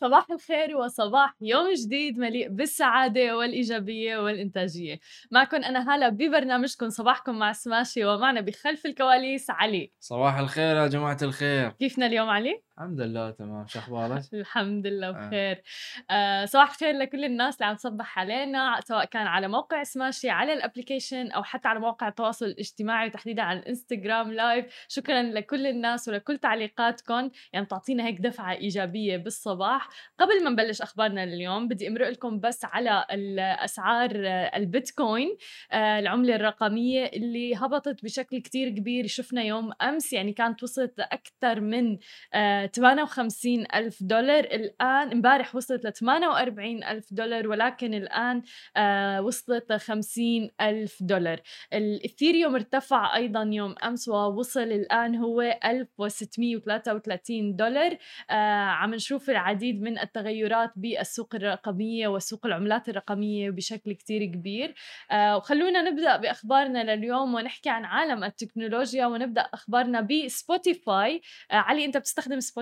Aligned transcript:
صباح 0.00 0.30
الخير 0.30 0.76
وصباح 0.76 1.34
يوم 1.40 1.72
جديد 1.72 2.18
مليء 2.18 2.48
بالسعادة 2.48 3.36
والإيجابية 3.36 4.18
والإنتاجية. 4.18 4.98
معكم 5.30 5.56
أنا 5.56 5.94
هلا 5.94 6.08
ببرنامجكم 6.08 6.88
صباحكم 6.88 7.38
مع 7.38 7.52
سماشي 7.52 8.04
ومعنا 8.04 8.40
بخلف 8.40 8.86
الكواليس 8.86 9.50
علي. 9.50 9.92
صباح 10.00 10.38
الخير 10.38 10.76
يا 10.76 10.86
جماعة 10.86 11.18
الخير. 11.22 11.68
كيفنا 11.70 12.06
اليوم 12.06 12.28
علي؟ 12.28 12.65
الحمد 12.78 13.00
لله 13.00 13.30
تمام. 13.30 13.66
شو 13.66 13.78
أخبارك؟ 13.78 14.22
الحمد 14.34 14.86
لله 14.86 15.08
آه. 15.08 15.10
بخير. 15.12 15.62
آه 16.10 16.44
صباح 16.44 16.70
الخير 16.70 16.94
لكل 16.94 17.24
الناس 17.24 17.54
اللي 17.54 17.66
عم 17.66 17.76
تصبح 17.76 18.18
علينا 18.18 18.80
سواء 18.84 19.04
كان 19.04 19.26
على 19.26 19.48
موقع 19.48 19.82
سماشي 19.82 20.30
على 20.30 20.52
ال 20.52 20.59
application 20.59 21.30
أو 21.30 21.42
حتى 21.42 21.68
على 21.68 21.80
مواقع 21.80 22.08
التواصل 22.08 22.46
الاجتماعي 22.46 23.06
وتحديدا 23.06 23.42
على 23.42 23.58
الانستغرام 23.58 24.32
live 24.32 24.86
شكرا 24.88 25.22
لكل 25.22 25.66
الناس 25.66 26.08
ولكل 26.08 26.38
تعليقاتكم. 26.38 27.30
يعني 27.52 27.64
بتعطينا 27.64 28.06
هيك 28.06 28.20
دفعة 28.20 28.52
إيجابية 28.52 29.16
بالصباح. 29.16 29.88
قبل 30.18 30.44
ما 30.44 30.50
نبلش 30.50 30.82
أخبارنا 30.82 31.26
لليوم 31.26 31.68
بدي 31.68 31.88
أمرق 31.88 32.08
لكم 32.08 32.40
بس 32.40 32.64
على 32.64 33.06
الأسعار 33.10 34.10
البيتكوين 34.56 35.36
آه 35.72 35.98
العملة 35.98 36.34
الرقمية 36.34 37.04
اللي 37.04 37.56
هبطت 37.56 38.04
بشكل 38.04 38.38
كتير 38.38 38.68
كبير. 38.68 39.06
شفنا 39.06 39.42
يوم 39.42 39.72
أمس 39.82 40.12
يعني 40.12 40.32
كانت 40.32 40.62
وصلت 40.62 40.98
لأكثر 40.98 41.60
من 41.60 41.98
آه 42.34 42.65
58 42.72 43.66
ألف 43.74 44.02
دولار. 44.02 44.44
الآن 44.44 45.12
امبارح 45.12 45.54
وصلت 45.56 45.86
ل 45.86 45.92
48 45.92 46.84
ألف 46.84 47.14
دولار 47.14 47.48
ولكن 47.48 47.94
الآن 47.94 48.42
آه 48.76 49.22
وصلت 49.22 49.72
ل 49.72 49.80
50 49.80 50.50
ألف 50.60 50.98
دولار. 51.00 51.40
الإثيريوم 51.72 52.54
ارتفع 52.54 53.16
أيضا 53.16 53.50
يوم 53.52 53.74
أمس 53.84 54.08
ووصل 54.08 54.60
الآن 54.60 55.16
هو 55.16 55.42
1633 55.64 57.56
دولار. 57.56 57.96
آه 58.30 58.34
عم 58.64 58.94
نشوف 58.94 59.30
العديد 59.30 59.82
من 59.82 59.98
التغيرات 59.98 60.72
بالسوق 60.76 61.34
الرقمية 61.34 62.08
وسوق 62.08 62.46
العملات 62.46 62.88
الرقمية 62.88 63.50
بشكل 63.50 63.92
كتير 63.92 64.24
كبير. 64.24 64.74
آه 65.10 65.36
وخلونا 65.36 65.82
نبدأ 65.82 66.16
بأخبارنا 66.16 66.94
لليوم 66.96 67.34
ونحكي 67.34 67.68
عن 67.70 67.84
عالم 67.84 68.24
التكنولوجيا 68.24 69.06
ونبدأ 69.06 69.40
أخبارنا 69.40 70.00
بسبوتيفاي. 70.00 71.20
علي 71.50 71.84
أنت 71.84 71.96
بتستخدم 71.96 72.40
سبوتيفاي 72.40 72.55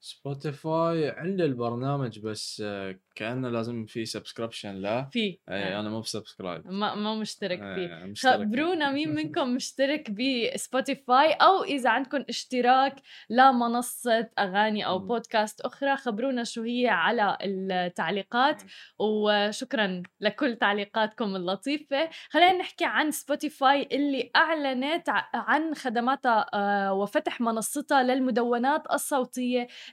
سبوتيفاي 0.00 1.10
عندي 1.10 1.44
البرنامج 1.44 2.18
بس 2.18 2.62
آه، 2.64 2.98
كأنه 3.14 3.48
لازم 3.48 3.86
في 3.86 4.04
subscription 4.04 4.74
لا 4.74 5.08
في 5.12 5.20
إي 5.20 5.38
آه. 5.48 5.80
أنا 5.80 5.90
مو 5.90 6.00
ب 6.00 6.07
subscribe 6.07 6.66
ما 6.66 6.94
ما 6.94 7.14
مشترك 7.14 7.58
فيه. 7.58 8.14
خبرونا 8.30 8.90
مين 8.96 9.14
منكم 9.14 9.54
مشترك 9.54 10.10
بسبوتيفاي 10.10 11.32
أو 11.32 11.64
إذا 11.64 11.90
عندكم 11.90 12.24
اشتراك 12.28 12.96
لمنصه 13.30 14.28
أغاني 14.38 14.86
أو 14.86 14.98
بودكاست 14.98 15.60
أخرى 15.60 15.96
خبرونا 15.96 16.44
شو 16.44 16.62
هي 16.62 16.88
على 16.88 17.38
التعليقات. 17.42 18.62
وشكرا 18.98 20.02
لكل 20.20 20.56
تعليقاتكم 20.56 21.36
اللطيفة. 21.36 22.10
خلينا 22.30 22.58
نحكي 22.58 22.84
عن 22.84 23.10
سبوتيفاي 23.10 23.88
اللي 23.92 24.30
أعلنت 24.36 25.08
عن 25.34 25.74
خدماتها 25.74 26.46
آه، 26.54 26.92
وفتح 26.92 27.40
منصتها 27.40 28.02
للمدونات 28.02 28.82
الصوتيه 28.92 29.15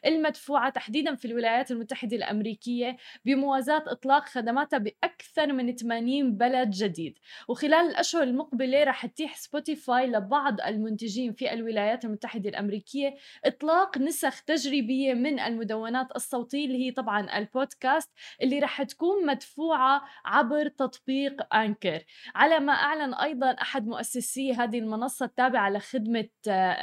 المدفوعة 0.06 0.70
تحديدا 0.70 1.16
في 1.16 1.26
الولايات 1.26 1.72
المتحدة 1.72 2.18
الأمريكية 2.18 2.98
بموازاة 3.26 3.84
إطلاق 3.88 4.26
خدماتها 4.26 4.78
بأكثر 4.78 5.54
من 5.54 5.76
80 5.76 6.38
بلد 6.38 6.70
جديد. 6.70 7.18
وخلال 7.48 7.90
الأشهر 7.90 8.24
المقبلة 8.24 8.84
رح 8.84 9.06
تتيح 9.06 9.36
سبوتيفاي 9.36 10.08
لبعض 10.08 10.62
المنتجين 10.62 11.34
في 11.34 11.54
الولايات 11.54 12.06
المتحدة 12.06 12.50
الأمريكية 12.50 13.16
إطلاق 13.46 13.98
نسخ 13.98 14.42
تجريبية 14.42 15.14
من 15.14 15.40
المدونات 15.40 16.08
الصوتية 16.16 16.66
اللي 16.66 16.86
هي 16.86 16.92
طبعا 16.92 17.38
البودكاست 17.38 18.10
اللي 18.42 18.60
رح 18.60 18.84
تكون 18.84 19.26
مدفوعة 19.26 20.02
عبر 20.26 20.68
تطبيق 20.68 21.56
Anchor. 21.56 22.04
على 22.36 22.60
ما 22.60 22.74
أعلن 22.74 23.14
أيضا 23.14 23.52
أحد 23.52 23.88
مؤسسي 23.88 24.54
هذه 24.54 24.80
المنصة 24.80 25.26
التابعة 25.26 25.70
لخدمة 25.70 26.30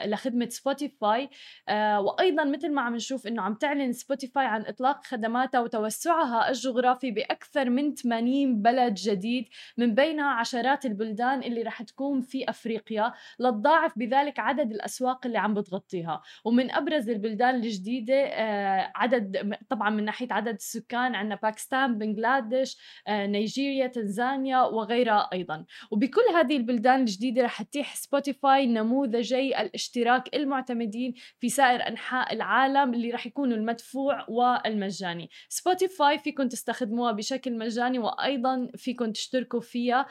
لخدمة 0.04 0.48
سبوتيفاي 0.48 1.30
آه، 1.68 2.00
وأيضا 2.30 2.44
مثل 2.44 2.72
ما 2.72 2.82
عم 2.82 2.94
نشوف 2.94 3.26
إنه 3.26 3.42
عم 3.42 3.54
تعلن 3.54 3.92
سبوتيفاي 3.92 4.46
عن 4.46 4.62
إطلاق 4.66 5.06
خدماتها 5.06 5.60
وتوسعها 5.60 6.48
الجغرافي 6.48 7.10
بأكثر 7.10 7.70
من 7.70 7.94
80 7.94 8.62
بلد 8.62 8.94
جديد 8.94 9.48
من 9.76 9.94
بينها 9.94 10.30
عشرات 10.30 10.86
البلدان 10.86 11.42
اللي 11.42 11.62
رح 11.62 11.82
تكون 11.82 12.20
في 12.20 12.50
أفريقيا 12.50 13.12
لتضاعف 13.38 13.98
بذلك 13.98 14.38
عدد 14.38 14.72
الأسواق 14.72 15.26
اللي 15.26 15.38
عم 15.38 15.54
بتغطيها. 15.54 16.22
ومن 16.44 16.70
أبرز 16.70 17.10
البلدان 17.10 17.54
الجديدة 17.54 18.14
آه، 18.14 18.92
عدد 18.94 19.56
طبعا 19.68 19.90
من 19.90 20.04
ناحية 20.04 20.28
عدد 20.30 20.54
السكان 20.54 21.14
عندنا 21.14 21.38
باكستان 21.42 21.98
بنغلاديش 21.98 22.76
آه، 23.08 23.26
نيجيريا 23.26 23.86
تنزانيا 23.86 24.60
وغيرها 24.60 25.28
أيضا. 25.32 25.64
وبكل 25.90 26.34
هذه 26.34 26.56
البلدان 26.56 27.00
الجديدة 27.00 27.42
رح 27.42 27.62
تتيح 27.62 27.94
سبوتيفاي 27.94 28.66
نموذجي 28.66 29.60
الاشتراك 29.60 30.34
المعتمدين 30.34 31.14
في 31.40 31.48
سائر 31.48 31.88
أنحاء 31.88 32.19
العالم 32.32 32.94
اللي 32.94 33.10
رح 33.10 33.26
يكونوا 33.26 33.56
المدفوع 33.56 34.24
والمجاني. 34.28 35.30
سبوتيفاي 35.48 35.90
سبوتيفاي 36.00 36.18
فيكم 36.18 36.48
تستخدموها 36.48 37.12
بشكل 37.12 37.58
مجاني 37.58 37.98
وأيضا 37.98 38.68
فيكم 38.76 39.12
تشتركوا 39.12 39.60
فيها. 39.60 40.06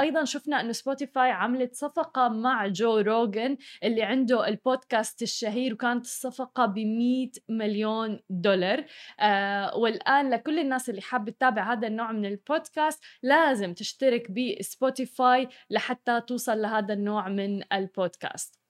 أيضا 0.00 0.24
شفنا 0.24 0.60
إنه 0.60 0.72
سبوتيفاي 0.72 1.30
عملت 1.30 1.74
صفقة 1.74 2.28
مع 2.28 2.66
جو 2.66 2.98
روجن 2.98 3.56
اللي 3.84 4.02
عنده 4.02 4.48
البودكاست 4.48 5.22
الشهير 5.22 5.74
وكانت 5.74 6.04
الصفقة 6.04 6.66
ب 6.66 6.78
100 6.78 7.30
مليون 7.48 8.20
دولار. 8.30 8.84
آه، 9.20 9.76
والآن 9.76 10.30
لكل 10.30 10.58
الناس 10.58 10.90
اللي 10.90 11.00
حابة 11.00 11.32
تتابع 11.32 11.72
هذا 11.72 11.86
النوع 11.86 12.12
من 12.12 12.26
البودكاست 12.26 13.02
لازم 13.22 13.74
تشترك 13.74 14.30
بسبوتيفاي 14.30 15.48
لحتى 15.70 16.20
توصل 16.20 16.58
لهذا 16.62 16.94
النوع 16.94 17.28
من 17.28 17.72
البودكاست. 17.72 18.65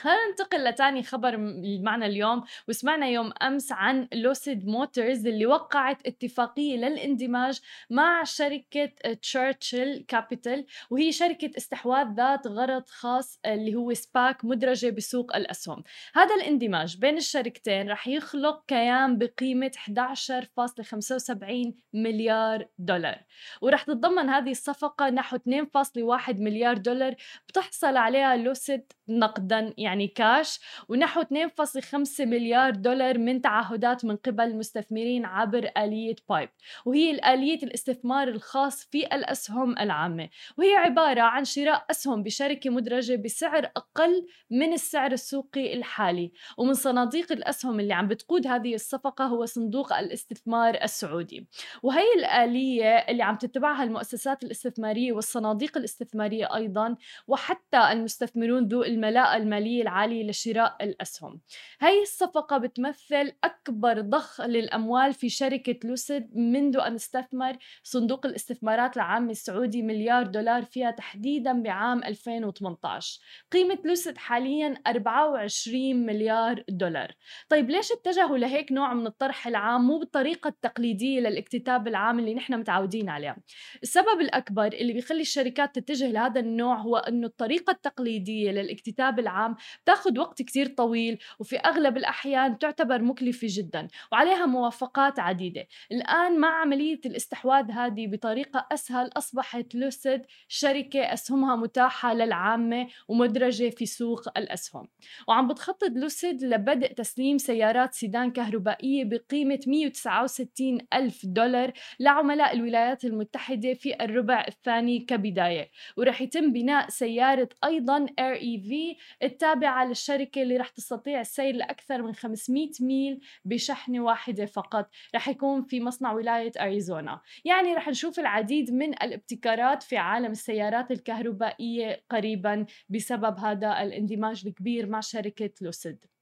خلينا 0.00 0.28
ننتقل 0.28 0.64
لتاني 0.64 1.02
خبر 1.02 1.36
معنا 1.82 2.06
اليوم 2.06 2.42
وسمعنا 2.68 3.06
يوم 3.08 3.32
أمس 3.42 3.72
عن 3.72 4.08
Lucid 4.14 4.66
Motors 4.66 5.26
اللي 5.26 5.46
وقعت 5.46 6.06
اتفاقية 6.06 6.76
للاندماج 6.76 7.60
مع 7.90 8.24
شركة 8.24 8.86
Churchill 9.22 10.04
Capital 10.08 10.66
وهي 10.90 11.12
شركة 11.12 11.50
استحواذ 11.56 12.06
ذات 12.16 12.46
غرض 12.46 12.88
خاص 12.88 13.40
اللي 13.46 13.74
هو 13.74 13.94
SPAC 13.94 14.44
مدرجة 14.44 14.90
بسوق 14.90 15.36
الأسهم. 15.36 15.82
هذا 16.14 16.34
الاندماج 16.34 16.96
بين 16.98 17.16
الشركتين 17.16 17.90
رح 17.90 18.08
يخلق 18.08 18.64
كيان 18.66 19.18
بقيمة 19.18 19.70
11.75 19.76 21.74
مليار 21.94 22.68
دولار. 22.78 23.18
ورح 23.60 23.82
تتضمن 23.82 24.28
هذه 24.30 24.50
الصفقة 24.50 25.10
نحو 25.10 25.36
2.1 25.36 26.40
مليار 26.40 26.78
دولار 26.78 27.14
بتحصل 27.48 27.96
عليها 27.96 28.36
Lucid 28.36 28.92
نقدا 29.08 29.74
يعني 29.86 30.06
كاش 30.08 30.60
ونحو 30.88 31.22
2.5 31.22 32.20
مليار 32.20 32.70
دولار 32.70 33.18
من 33.18 33.40
تعهدات 33.40 34.04
من 34.04 34.16
قبل 34.16 34.44
المستثمرين 34.44 35.24
عبر 35.24 35.70
آلية 35.78 36.16
PIPE 36.28 36.48
وهي 36.86 37.10
الآلية 37.10 37.62
الاستثمار 37.62 38.28
الخاص 38.28 38.84
في 38.84 39.06
الأسهم 39.06 39.78
العامة. 39.78 40.28
وهي 40.58 40.76
عبارة 40.76 41.20
عن 41.20 41.44
شراء 41.44 41.86
أسهم 41.90 42.22
بشركة 42.22 42.70
مدرجة 42.70 43.16
بسعر 43.16 43.70
أقل 43.76 44.26
من 44.50 44.72
السعر 44.72 45.12
السوقي 45.12 45.74
الحالي. 45.74 46.32
ومن 46.58 46.74
صناديق 46.74 47.32
الأسهم 47.32 47.80
اللي 47.80 47.94
عم 47.94 48.08
بتقود 48.08 48.46
هذه 48.46 48.74
الصفقة 48.74 49.24
هو 49.24 49.44
صندوق 49.44 49.92
الاستثمار 49.92 50.74
السعودي. 50.82 51.48
وهي 51.82 52.14
الآلية 52.18 52.94
اللي 52.96 53.22
عم 53.22 53.36
تتبعها 53.36 53.82
المؤسسات 53.82 54.44
الاستثمارية 54.44 55.12
والصناديق 55.12 55.76
الاستثمارية 55.78 56.54
أيضا 56.54 56.96
وحتى 57.26 57.92
المستثمرون 57.92 58.68
ذو 58.68 58.82
الملاءة 58.84 59.36
المالية 59.36 59.75
العالية 59.82 60.30
لشراء 60.30 60.76
الأسهم. 60.80 61.40
هاي 61.80 62.02
الصفقة 62.02 62.58
بتمثل 62.58 63.32
أكبر 63.44 64.00
ضخ 64.00 64.40
للأموال 64.40 65.14
في 65.14 65.28
شركة 65.28 65.88
لوسيد 65.88 66.36
منذ 66.36 66.76
أن 66.76 66.94
استثمر 66.94 67.56
صندوق 67.82 68.26
الاستثمارات 68.26 68.96
العام 68.96 69.30
السعودي 69.30 69.82
مليار 69.82 70.26
دولار 70.26 70.62
فيها 70.62 70.90
تحديدا 70.90 71.62
بعام 71.62 72.04
2018 72.04 73.20
قيمة 73.52 73.78
لوسيد 73.84 74.18
حاليا 74.18 74.74
24 74.86 76.06
مليار 76.06 76.64
دولار. 76.68 77.12
طيب 77.48 77.70
ليش 77.70 77.92
اتجهوا 77.92 78.38
لهيك 78.38 78.72
نوع 78.72 78.94
من 78.94 79.06
الطرح 79.06 79.46
العام؟ 79.46 79.86
مو 79.86 79.98
بالطريقة 79.98 80.48
التقليدية 80.48 81.20
للاكتتاب 81.20 81.88
العام 81.88 82.18
اللي 82.18 82.34
نحن 82.34 82.54
متعودين 82.54 83.08
عليها. 83.08 83.36
السبب 83.82 84.20
الأكبر 84.20 84.66
اللي 84.66 84.92
بيخلي 84.92 85.20
الشركات 85.20 85.74
تتجه 85.74 86.10
لهذا 86.10 86.40
النوع 86.40 86.76
هو 86.76 86.96
أنه 86.96 87.26
الطريقة 87.26 87.70
التقليدية 87.70 88.50
للاكتتاب 88.50 89.18
العام 89.18 89.56
بتاخد 89.84 90.18
وقت 90.18 90.42
كتير 90.42 90.66
طويل 90.66 91.18
وفي 91.38 91.56
أغلب 91.56 91.96
الأحيان 91.96 92.58
تعتبر 92.58 93.02
مكلفة 93.02 93.48
جدا 93.50 93.88
وعليها 94.12 94.46
موافقات 94.46 95.18
عديدة. 95.18 95.66
الآن 95.92 96.38
مع 96.40 96.60
عملية 96.60 97.00
الاستحواذ 97.06 97.70
هذه 97.70 98.06
بطريقة 98.06 98.66
أسهل 98.72 99.10
أصبحت 99.16 99.74
لوسيد 99.74 100.22
شركة 100.48 101.00
أسهمها 101.00 101.56
متاحة 101.56 102.14
للعامة 102.14 102.88
ومدرجة 103.08 103.70
في 103.70 103.86
سوق 103.86 104.28
الأسهم. 104.38 104.88
وعم 105.28 105.48
بتخطط 105.48 105.90
لوسيد 105.96 106.44
لبدء 106.44 106.92
تسليم 106.92 107.38
سيارات 107.38 107.94
سيدان 107.94 108.30
كهربائية 108.30 109.04
بقيمة 109.04 109.60
169 109.66 110.78
ألف 110.94 111.26
دولار 111.26 111.72
لعملاء 112.00 112.54
الولايات 112.54 113.04
المتحدة 113.04 113.74
في 113.74 114.04
الربع 114.04 114.44
الثاني 114.48 114.98
كبداية. 114.98 115.70
ورح 115.96 116.22
يتم 116.22 116.52
بناء 116.52 116.88
سيارة 116.88 117.48
أيضا 117.64 118.06
Air 118.06 118.38
EV 118.40 118.96
التابعة 119.22 119.55
للشركة 119.64 120.42
اللي 120.42 120.56
رح 120.56 120.68
تستطيع 120.68 121.20
السير 121.20 121.54
لأكثر 121.54 122.02
من 122.02 122.14
500 122.14 122.70
ميل 122.80 123.20
بشحنة 123.44 124.00
واحدة 124.00 124.46
فقط. 124.46 124.90
رح 125.14 125.28
يكون 125.28 125.62
في 125.62 125.80
مصنع 125.80 126.12
ولاية 126.12 126.52
أريزونا. 126.60 127.20
يعني 127.44 127.74
رح 127.74 127.88
نشوف 127.88 128.20
العديد 128.20 128.70
من 128.70 128.88
الابتكارات 128.88 129.82
في 129.82 129.96
عالم 129.96 130.30
السيارات 130.32 130.90
الكهربائية 130.90 132.04
قريبا 132.10 132.66
بسبب 132.88 133.38
هذا 133.38 133.82
الاندماج 133.82 134.42
الكبير 134.46 134.86
مع 134.86 135.00
شركة 135.00 135.50
لوسيد. 135.60 136.15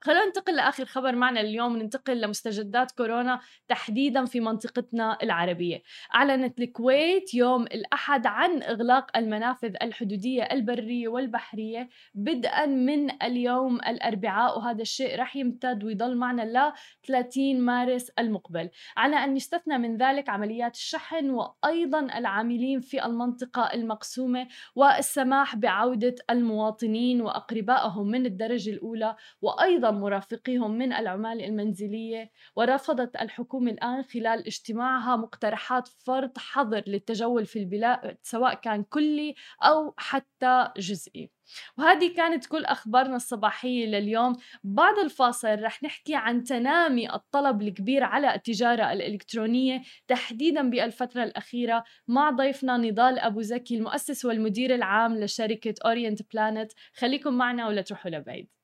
خلونا 0.00 0.26
ننتقل 0.26 0.56
لآخر 0.56 0.84
خبر 0.84 1.14
معنا 1.14 1.40
اليوم 1.40 1.76
ننتقل 1.76 2.20
لمستجدات 2.20 2.92
كورونا 2.92 3.40
تحديدا 3.68 4.24
في 4.24 4.40
منطقتنا 4.40 5.18
العربية. 5.22 5.82
أعلنت 6.14 6.60
الكويت 6.60 7.34
يوم 7.34 7.62
الأحد 7.62 8.26
عن 8.26 8.62
إغلاق 8.62 9.16
المنافذ 9.16 9.74
الحدودية 9.82 10.42
البرية 10.42 11.08
والبحرية 11.08 11.88
بدءا 12.14 12.66
من 12.66 13.22
اليوم 13.22 13.76
الأربعاء 13.76 14.58
وهذا 14.58 14.82
الشيء 14.82 15.20
رح 15.20 15.36
يمتد 15.36 15.84
ويضل 15.84 16.16
معنا 16.16 16.42
ل 16.42 16.72
30 17.06 17.60
مارس 17.60 18.10
المقبل، 18.10 18.70
على 18.96 19.16
أن 19.16 19.36
يستثنى 19.36 19.78
من 19.78 19.96
ذلك 19.96 20.28
عمليات 20.28 20.74
الشحن 20.74 21.30
وأيضا 21.30 22.00
العاملين 22.00 22.80
في 22.80 23.04
المنطقة 23.06 23.62
المقسومة 23.74 24.48
والسماح 24.74 25.56
بعودة 25.56 26.14
المواطنين 26.30 27.20
وأقربائهم 27.20 28.06
من 28.06 28.26
الدرجة 28.26 28.70
الأولى 28.70 29.16
وأيضا 29.42 29.85
مرافقيهم 29.90 30.78
من 30.78 30.92
العمال 30.92 31.44
المنزلية 31.44 32.30
ورفضت 32.56 33.16
الحكومة 33.16 33.70
الآن 33.70 34.02
خلال 34.02 34.46
اجتماعها 34.46 35.16
مقترحات 35.16 35.88
فرض 35.88 36.38
حظر 36.38 36.82
للتجول 36.86 37.46
في 37.46 37.58
البلاد 37.58 38.18
سواء 38.22 38.54
كان 38.54 38.82
كلي 38.82 39.34
أو 39.62 39.94
حتى 39.96 40.68
جزئي. 40.76 41.30
وهذه 41.78 42.14
كانت 42.16 42.46
كل 42.46 42.64
أخبارنا 42.64 43.16
الصباحية 43.16 43.86
لليوم. 43.86 44.36
بعد 44.64 44.98
الفاصل 44.98 45.62
رح 45.62 45.82
نحكي 45.82 46.14
عن 46.14 46.44
تنامي 46.44 47.14
الطلب 47.14 47.62
الكبير 47.62 48.04
على 48.04 48.34
التجارة 48.34 48.92
الإلكترونية 48.92 49.82
تحديدا 50.08 50.70
بالفترة 50.70 51.22
الأخيرة 51.24 51.84
مع 52.08 52.30
ضيفنا 52.30 52.76
نضال 52.76 53.18
أبو 53.18 53.42
زكي 53.42 53.76
المؤسس 53.76 54.24
والمدير 54.24 54.74
العام 54.74 55.18
لشركة 55.18 55.74
Orient 55.84 56.32
Planet. 56.32 56.72
خليكم 56.94 57.34
معنا 57.34 57.68
ولا 57.68 57.82
تروحوا 57.82 58.10
لبعيد. 58.10 58.55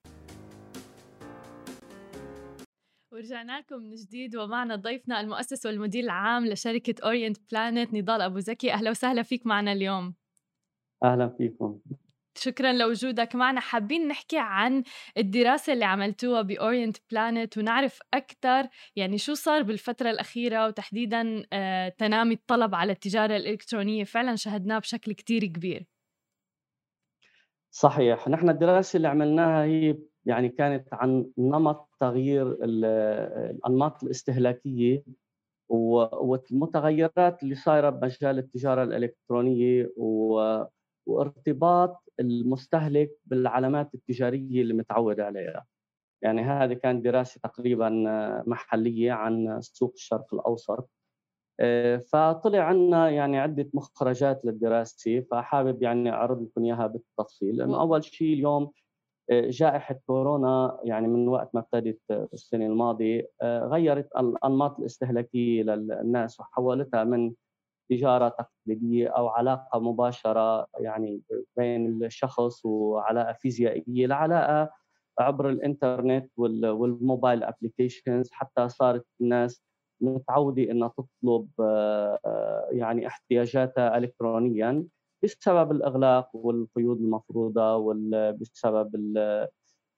ورجعنا 3.12 3.58
لكم 3.58 3.76
من 3.76 3.94
جديد 3.94 4.36
ومعنا 4.36 4.76
ضيفنا 4.76 5.20
المؤسس 5.20 5.66
والمدير 5.66 6.04
العام 6.04 6.46
لشركة 6.46 6.94
Orient 7.04 7.38
Planet 7.50 7.94
نضال 7.94 8.20
أبو 8.20 8.38
زكي. 8.38 8.72
أهلا 8.72 8.90
وسهلا 8.90 9.22
فيك 9.22 9.46
معنا 9.46 9.72
اليوم. 9.72 10.14
أهلا 11.04 11.28
فيكم. 11.28 11.80
شكرا 12.38 12.72
لوجودك 12.72 13.34
معنا. 13.34 13.60
حابين 13.60 14.08
نحكي 14.08 14.36
عن 14.38 14.82
الدراسة 15.18 15.72
اللي 15.72 15.84
عملتوها 15.84 16.42
ب 16.42 16.50
Orient 16.50 16.96
Planet 17.10 17.58
ونعرف 17.58 17.98
أكثر 18.14 18.68
يعني 18.96 19.18
شو 19.18 19.34
صار 19.34 19.62
بالفترة 19.62 20.10
الأخيرة 20.10 20.66
وتحديدا 20.66 21.46
آه، 21.52 21.88
تنامي 21.88 22.34
الطلب 22.34 22.74
على 22.74 22.92
التجارة 22.92 23.36
الإلكترونية. 23.36 24.04
فعلا 24.04 24.36
شهدناه 24.36 24.78
بشكل 24.78 25.12
كتير 25.12 25.44
كبير. 25.44 25.86
صحيح. 27.70 28.28
نحن 28.28 28.48
الدراسة 28.48 28.96
اللي 28.96 29.08
عملناها 29.08 29.64
هي 29.64 29.98
يعني 30.26 30.48
كانت 30.48 30.88
عن 30.92 31.26
نمط 31.38 31.88
تغيير 32.00 32.52
الأنماط 32.64 34.04
الاستهلاكية 34.04 35.04
والمتغيرات 35.68 37.42
اللي 37.42 37.54
صايرة 37.54 37.90
بمجال 37.90 38.38
التجارة 38.38 38.82
الإلكترونية 38.82 39.92
وارتباط 41.06 42.02
المستهلك 42.20 43.10
بالعلامات 43.24 43.94
التجارية 43.94 44.62
اللي 44.62 44.74
متعود 44.74 45.20
عليها. 45.20 45.66
يعني 46.22 46.42
هذه 46.42 46.72
كانت 46.72 47.04
دراسة 47.04 47.40
تقريبا 47.42 47.90
محلية 48.46 49.12
عن 49.12 49.58
سوق 49.60 49.92
الشرق 49.94 50.34
الأوسط. 50.34 50.90
فطلع 52.12 52.58
عنا 52.58 53.10
يعني 53.10 53.38
عدة 53.38 53.70
مخرجات 53.74 54.44
للدراسة 54.44 55.20
فحابب 55.20 55.82
يعني 55.82 56.10
أعرض 56.10 56.42
لكم 56.42 56.64
إياها 56.64 56.86
بالتفصيل 56.86 57.56
لأنه 57.56 57.80
أول 57.80 58.04
شيء 58.04 58.32
اليوم 58.34 58.70
جائحة 59.30 59.94
كورونا 60.06 60.78
يعني 60.84 61.08
من 61.08 61.28
وقت 61.28 61.50
ما 61.54 61.60
ابتدت 61.60 62.00
السنة 62.10 62.66
الماضية 62.66 63.30
آه، 63.42 63.66
غيرت 63.66 64.08
الأنماط 64.16 64.78
الاستهلاكية 64.78 65.62
للناس 65.62 66.40
وحولتها 66.40 67.04
من 67.04 67.32
تجارة 67.90 68.28
تقليدية 68.28 69.08
أو 69.08 69.28
علاقة 69.28 69.80
مباشرة 69.80 70.66
يعني 70.78 71.22
بين 71.56 72.04
الشخص 72.04 72.64
وعلاقة 72.66 73.32
فيزيائية 73.32 74.06
لعلاقة 74.06 74.70
عبر 75.18 75.48
الإنترنت 75.48 76.30
والموبايل 76.36 77.44
أبليكيشنز 77.44 78.30
حتى 78.32 78.68
صارت 78.68 79.06
الناس 79.20 79.62
متعودة 80.00 80.62
إنها 80.62 80.88
تطلب 80.88 81.48
آه، 81.60 82.68
يعني 82.72 83.06
احتياجاتها 83.06 83.98
إلكترونيا. 83.98 84.84
بسبب 85.22 85.72
الأغلاق 85.72 86.36
والقيود 86.36 87.00
المفروضة 87.00 87.76
وبسبب 87.76 89.16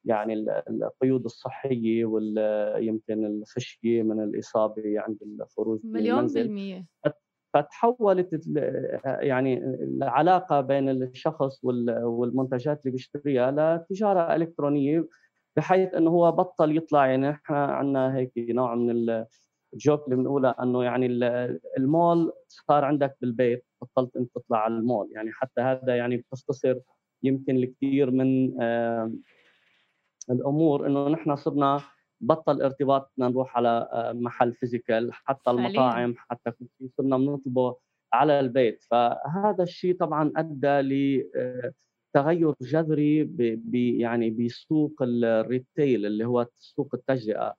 يعني 0.04 0.34
القيود 0.68 1.24
الصحية 1.24 2.04
ويمكن 2.04 3.26
الخشية 3.26 4.02
من 4.02 4.22
الإصابة 4.24 4.82
عند 5.00 5.18
الخروج 5.22 5.80
مليون 5.84 6.26
بالمية. 6.26 6.86
فتحولت 7.54 8.40
يعني 9.04 9.58
العلاقة 9.64 10.60
بين 10.60 10.88
الشخص 10.88 11.64
والمنتجات 11.64 12.80
اللي 12.80 12.92
بيشتريها 12.92 13.50
لتجارة 13.50 14.34
إلكترونية 14.34 15.08
بحيث 15.56 15.94
إنه 15.94 16.10
هو 16.10 16.32
بطل 16.32 16.76
يطلع 16.76 17.06
يعني 17.06 17.28
نحن 17.28 17.54
عندنا 17.54 18.16
هيك 18.16 18.32
نوع 18.38 18.74
من 18.74 19.24
الجوك 19.74 20.04
اللي 20.04 20.16
بنقولها 20.16 20.62
إنه 20.62 20.84
يعني 20.84 21.06
المول 21.78 22.32
صار 22.48 22.84
عندك 22.84 23.16
بالبيت 23.20 23.64
بطلت 23.82 24.16
انت 24.16 24.30
تطلع 24.34 24.58
على 24.58 24.74
المول. 24.74 25.08
يعني 25.12 25.32
حتى 25.32 25.60
هذا 25.60 25.96
يعني 25.96 26.16
بتختصر 26.16 26.74
يمكن 27.22 27.56
الكثير 27.56 28.10
من 28.10 28.62
الأمور 30.30 30.86
إنه 30.86 31.08
نحن 31.08 31.36
صرنا 31.36 31.80
بطل 32.20 32.62
ارتباطنا 32.62 33.28
نروح 33.28 33.56
على 33.56 33.88
محل 34.14 34.54
physical 34.54 35.12
حتى 35.12 35.50
المطاعم 35.50 36.14
حتى 36.18 36.50
كل 36.50 36.66
شيء. 36.78 36.88
صرنا 36.98 37.16
بنطلبه 37.16 37.76
على 38.12 38.40
البيت. 38.40 38.84
فهذا 38.90 39.62
الشيء 39.62 39.96
طبعا 39.96 40.32
أدى 40.36 40.80
لتغير 42.14 42.54
جذري 42.62 43.30
يعني 43.98 44.30
بسوق 44.30 45.02
ال 45.02 45.17
retail 45.17 46.06
اللي 46.06 46.24
هو 46.24 46.46
سوق 46.58 46.94
التجزئة. 46.94 47.54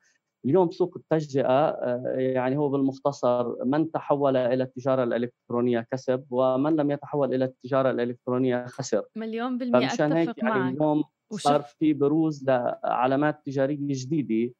اليوم 0.45 0.71
سوق 0.71 0.97
التجزئه 0.97 1.49
آه، 1.49 2.15
يعني 2.17 2.57
هو 2.57 2.69
بالمختصر 2.69 3.65
من 3.65 3.91
تحول 3.91 4.37
إلى 4.37 4.63
التجارة 4.63 5.03
الإلكترونية 5.03 5.87
كسب 5.91 6.25
ومن 6.31 6.75
لم 6.75 6.91
يتحول 6.91 7.33
إلى 7.33 7.45
التجارة 7.45 7.91
الإلكترونية 7.91 8.65
خسر. 8.65 9.03
مليون 9.15 9.57
بالمئة 9.57 9.85
اتفق 9.85 10.15
هيك 10.15 10.37
يعني 10.37 10.59
معك. 10.59 10.73
اليوم 10.73 11.03
صار 11.31 11.61
في 11.61 11.93
بروز 11.93 12.45
لعلامات 12.49 13.41
تجارية 13.45 13.77
جديدة 13.81 14.53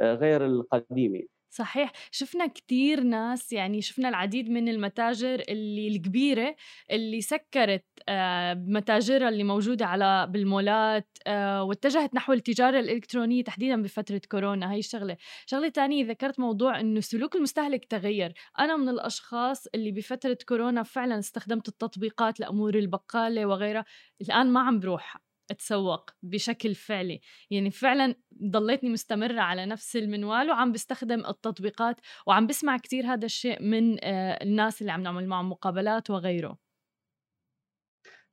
آه، 0.00 0.14
غير 0.14 0.46
القديمة. 0.46 1.22
صحيح. 1.50 1.92
شفنا 2.10 2.46
كتير 2.46 3.00
ناس 3.02 3.52
يعني 3.52 3.82
شفنا 3.82 4.08
العديد 4.08 4.50
من 4.50 4.68
المتاجر 4.68 5.42
اللي 5.48 5.88
الكبيرة 5.88 6.56
اللي 6.90 7.20
سكرت 7.20 7.84
آه، 8.08 8.54
متاجرها 8.54 9.28
اللي 9.28 9.44
موجودة 9.44 9.86
على 9.86 10.26
بالمولات 10.30 11.08
آه، 11.26 11.62
واتجهت 11.62 12.14
نحو 12.14 12.32
التجارة 12.32 12.80
الإلكترونية 12.80 13.44
تحديدا 13.44 13.82
بفترة 13.82 14.20
كورونا. 14.30 14.72
هاي 14.72 14.78
الشغلة. 14.78 15.16
شغلة 15.46 15.68
تانية 15.68 16.04
ذكرت 16.06 16.40
موضوع 16.40 16.80
أنه 16.80 17.00
سلوك 17.00 17.36
المستهلك 17.36 17.84
تغير. 17.84 18.32
أنا 18.58 18.76
من 18.76 18.88
الأشخاص 18.88 19.66
اللي 19.74 19.90
بفترة 19.92 20.38
كورونا 20.48 20.82
فعلا 20.82 21.18
استخدمت 21.18 21.68
التطبيقات 21.68 22.40
لأمور 22.40 22.74
البقالة 22.74 23.46
وغيرها. 23.46 23.84
الآن 24.20 24.46
ما 24.52 24.60
عم 24.60 24.80
بروح. 24.80 25.25
أتسوق 25.50 26.10
بشكل 26.22 26.74
فعلي. 26.74 27.20
يعني 27.50 27.70
فعلا 27.70 28.14
ضليتني 28.42 28.90
مستمرة 28.90 29.40
على 29.40 29.66
نفس 29.66 29.96
المنوال 29.96 30.50
وعم 30.50 30.72
بستخدم 30.72 31.26
التطبيقات 31.26 32.00
وعم 32.26 32.46
بسمع 32.46 32.76
كتير 32.76 33.06
هذا 33.06 33.24
الشيء 33.24 33.62
من 33.62 34.04
آه، 34.04 34.44
الناس 34.44 34.80
اللي 34.80 34.92
عم 34.92 35.02
نعمل 35.02 35.26
معهم 35.26 35.50
مقابلات 35.50 36.10
وغيره. 36.10 36.58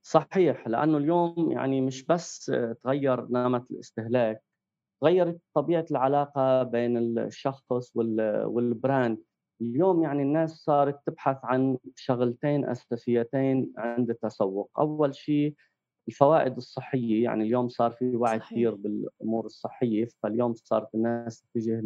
صحيح 0.06 0.68
لأنه 0.68 0.98
اليوم 0.98 1.52
يعني 1.52 1.82
مش 1.82 2.06
بس 2.06 2.52
تغير 2.84 3.28
نمط 3.30 3.72
الاستهلاك 3.72 4.44
تغيرت 5.02 5.40
طبيعة 5.54 5.86
العلاقة 5.92 6.64
بين 6.64 7.20
الشخص 7.20 7.92
والبراند. 8.46 9.24
اليوم 9.62 10.04
يعني 10.04 10.24
الناس 10.24 10.52
صارت 10.52 11.00
تبحث 11.06 11.38
عن 11.44 11.78
شغلتين 11.96 12.70
أساسيتين 12.70 13.74
عند 13.78 14.10
التسوق. 14.10 14.72
أول 14.80 15.16
شيء 15.16 15.56
الفوائد 16.08 16.58
الصحية 16.58 17.24
يعني 17.24 17.44
اليوم 17.44 17.70
صار 17.70 17.92
في 17.92 18.16
وعي 18.16 18.40
كثير 18.40 18.76
بالأمور 18.76 19.46
الصحية 19.46 20.08
فاليوم 20.24 20.54
صارت 20.54 20.96
الناس 20.96 21.42
تتجه 21.42 21.82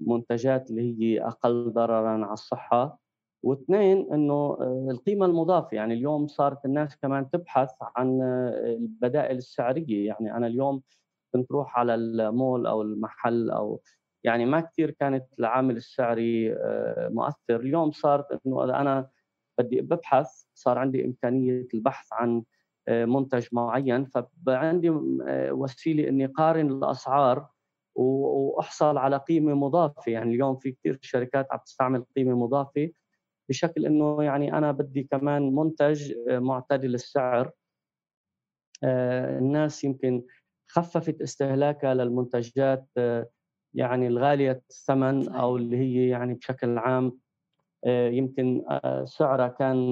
للمنتجات 0.00 0.70
اللي 0.70 0.98
هي 1.00 1.20
أقل 1.20 1.72
ضررا 1.72 2.08
على 2.08 2.32
الصحة. 2.32 2.98
واثنين 3.42 4.12
إنه 4.12 4.34
آه، 4.34 4.88
القيمة 4.90 5.26
المضافة 5.26 5.74
يعني 5.76 5.94
اليوم 5.94 6.26
صارت 6.26 6.64
الناس 6.64 6.96
كمان 6.96 7.30
تبحث 7.30 7.70
عن 7.96 8.22
آه، 8.22 8.74
البدائل 8.74 9.36
السعرية. 9.36 10.06
يعني 10.06 10.36
أنا 10.36 10.46
اليوم 10.46 10.82
كنت 11.32 11.52
روح 11.52 11.78
على 11.78 11.94
المول 11.94 12.66
أو 12.66 12.82
المحل 12.82 13.50
أو 13.50 13.80
يعني 14.24 14.46
ما 14.46 14.60
كثير 14.60 14.90
كانت 14.90 15.24
العامل 15.38 15.76
السعري 15.76 16.52
آه، 16.52 17.08
مؤثر. 17.12 17.60
اليوم 17.60 17.90
صارت 17.90 18.40
إنه 18.46 18.64
أنا 18.64 19.08
بدي 19.58 19.80
ببحث 19.80 20.44
صار 20.54 20.78
عندي 20.78 21.04
إمكانية 21.04 21.66
البحث 21.74 22.12
عن 22.12 22.42
منتج 22.88 23.46
معين 23.52 24.04
فعندي 24.46 24.90
وسيلة 25.50 26.08
إني 26.08 26.26
قارن 26.26 26.66
الأسعار 26.66 27.48
وأحصل 27.96 28.98
على 28.98 29.16
قيمة 29.16 29.54
مضافة. 29.54 30.12
يعني 30.12 30.34
اليوم 30.34 30.56
في 30.56 30.72
كثير 30.72 30.98
شركات 31.02 31.46
عم 31.52 31.58
تستعمل 31.58 32.04
قيمة 32.16 32.34
مضافة 32.34 32.90
بشكل 33.48 33.86
إنه 33.86 34.22
يعني 34.22 34.58
أنا 34.58 34.72
بدي 34.72 35.02
كمان 35.02 35.54
منتج 35.54 36.12
آه، 36.30 36.38
معتدل 36.38 36.94
السعر. 36.94 37.50
آه، 38.84 39.38
الناس 39.38 39.84
يمكن 39.84 40.22
خففت 40.66 41.22
استهلاكها 41.22 41.94
للمنتجات 41.94 42.88
آه، 42.96 43.28
يعني 43.74 44.06
الغالية 44.06 44.62
الثمن 44.70 45.28
أو 45.28 45.56
اللي 45.56 45.76
هي 45.76 46.08
يعني 46.08 46.34
بشكل 46.34 46.78
عام 46.78 47.18
يمكن 47.86 48.64
سعرها 49.04 49.48
كان 49.48 49.90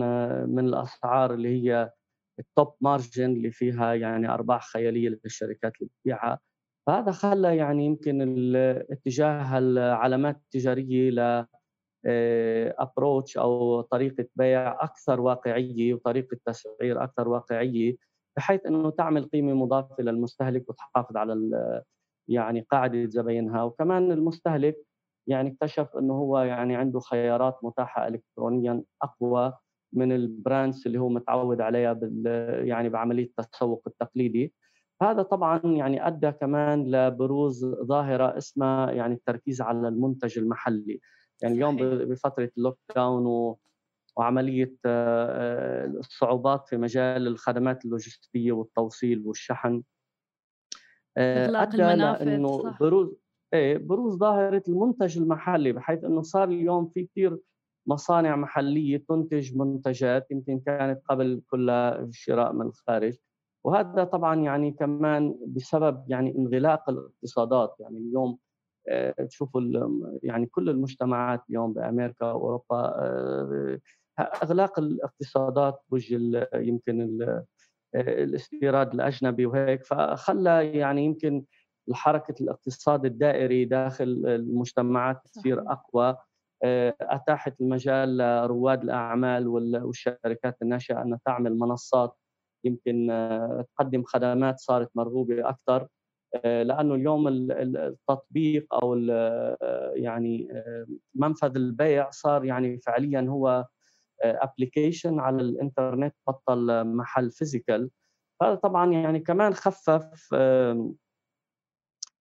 من 0.48 0.64
الأسعار 0.68 1.34
اللي 1.34 1.48
هي 1.48 1.90
التوب 2.38 2.74
مارجن 2.80 3.32
اللي 3.32 3.50
فيها 3.50 3.94
يعني 3.94 4.28
أرباح 4.28 4.66
خيالية 4.68 5.08
للشركات 5.24 5.72
اللي 5.80 5.90
بتبيعها 6.00 6.40
فهذا 6.86 7.12
خلى 7.12 7.56
يعني 7.56 7.86
يمكن 7.86 8.56
اتجاه 8.90 9.58
العلامات 9.58 10.36
التجارية 10.36 11.10
ل 11.10 11.46
approach 12.78 13.38
أو 13.38 13.80
طريقة 13.80 14.26
بيع 14.36 14.84
أكثر 14.84 15.20
واقعية 15.20 15.94
وطريقة 15.94 16.36
تسعير 16.46 17.04
أكثر 17.04 17.28
واقعية 17.28 17.96
بحيث 18.36 18.66
إنه 18.66 18.90
تعمل 18.90 19.24
قيمة 19.24 19.54
مضافة 19.54 20.02
للمستهلك 20.02 20.68
وتحافظ 20.68 21.16
على 21.16 21.34
يعني 22.28 22.60
قاعدة 22.70 23.04
زباينها. 23.06 23.62
وكمان 23.62 24.12
المستهلك 24.12 24.76
يعني 25.28 25.50
اكتشف 25.52 25.96
إنه 25.96 26.14
هو 26.14 26.38
يعني 26.38 26.76
عنده 26.76 27.00
خيارات 27.00 27.58
متاحة 27.62 28.08
الكترونيا 28.08 28.82
أقوى 29.02 29.52
من 29.94 30.12
ال 30.12 30.22
brands 30.22 30.82
اللي 30.86 30.98
هو 30.98 31.08
متعود 31.08 31.60
عليها 31.60 31.92
بال 31.92 32.26
يعني 32.68 32.88
بعملية 32.88 33.30
التسوق 33.38 33.82
التقليدي. 33.86 34.54
هذا 35.02 35.22
طبعا 35.22 35.60
يعني 35.64 36.06
أدى 36.06 36.32
كمان 36.32 36.90
لبروز 36.90 37.64
ظاهرة 37.66 38.38
اسمها 38.38 38.90
يعني 38.90 39.14
التركيز 39.14 39.60
على 39.60 39.88
المنتج 39.88 40.38
المحلي. 40.38 41.00
يعني 41.42 41.54
اليوم 41.54 41.76
بفترة 41.76 42.50
ال 42.58 42.78
lockdown 42.96 43.56
وعملية 44.16 44.76
آه، 44.86 45.86
الصعوبات 45.86 46.68
في 46.68 46.76
مجال 46.76 47.26
الخدمات 47.26 47.84
اللوجستية 47.84 48.52
والتوصيل 48.52 49.22
والشحن 49.26 49.82
آه، 51.16 51.62
أدى 51.62 51.76
لأنه 51.76 52.76
بروز 52.80 53.14
إيه 53.54 53.78
بروز 53.78 54.16
ظاهرة 54.16 54.62
المنتج 54.68 55.18
المحلي 55.18 55.72
بحيث 55.72 56.04
إنه 56.04 56.22
صار 56.22 56.48
اليوم 56.48 56.88
في 56.88 57.04
كثير 57.06 57.38
مصانع 57.86 58.36
محلية 58.36 59.04
تنتج 59.08 59.56
منتجات 59.56 60.30
يمكن 60.30 60.60
كانت 60.60 61.02
قبل 61.08 61.42
كلها 61.50 62.08
شراء 62.10 62.52
من 62.52 62.66
الخارج. 62.66 63.16
وهذا 63.64 64.04
طبعا 64.04 64.40
يعني 64.40 64.70
كمان 64.72 65.34
بسبب 65.46 66.04
يعني 66.08 66.38
انغلاق 66.38 66.90
الاقتصادات. 66.90 67.76
يعني 67.80 67.98
اليوم 67.98 68.38
آه، 68.88 69.24
تشوفوا 69.24 69.60
يعني 70.22 70.46
كل 70.46 70.70
المجتمعات 70.70 71.42
اليوم 71.50 71.72
بأمريكا 71.72 72.26
وأوروبا 72.26 72.64
آه، 72.70 73.80
إغلاق 74.18 74.78
الاقتصادات 74.78 75.82
بوجه 75.90 76.48
يمكن 76.54 77.22
آه، 77.22 77.44
الاستيراد 77.94 78.94
الأجنبي 78.94 79.46
وهيك. 79.46 79.84
فخلى 79.84 80.78
يعني 80.78 81.04
يمكن 81.04 81.44
حركة 81.92 82.34
الاقتصاد 82.40 83.04
الدائري 83.04 83.64
داخل 83.64 84.04
المجتمعات 84.26 85.20
تصير 85.24 85.60
أقوى. 85.60 86.16
أتاحت 87.00 87.60
المجال 87.60 88.16
لرواد 88.16 88.82
الأعمال 88.82 89.48
والشركات 89.48 90.56
الناشئة 90.62 91.02
أن 91.02 91.18
تعمل 91.24 91.58
منصات 91.58 92.16
يمكن 92.64 93.06
تقدم 93.76 94.02
خدمات 94.02 94.58
صارت 94.58 94.90
مرغوبة 94.94 95.48
أكثر 95.48 95.88
آه، 96.44 96.62
لأنه 96.62 96.94
اليوم 96.94 97.28
التطبيق 97.50 98.74
أو 98.74 98.94
يعني 99.94 100.48
آه، 100.52 100.86
منفذ 101.14 101.56
البيع 101.56 102.10
صار 102.10 102.44
يعني 102.44 102.78
فعليا 102.78 103.20
هو 103.20 103.66
application 104.22 105.18
آه، 105.18 105.22
على 105.22 105.42
الإنترنت 105.42 106.14
بطل 106.28 106.84
محل 106.84 107.30
physical 107.30 107.90
هذا 108.42 108.54
طبعا 108.54 108.92
يعني 108.92 109.20
كمان 109.20 109.54
خفف 109.54 110.34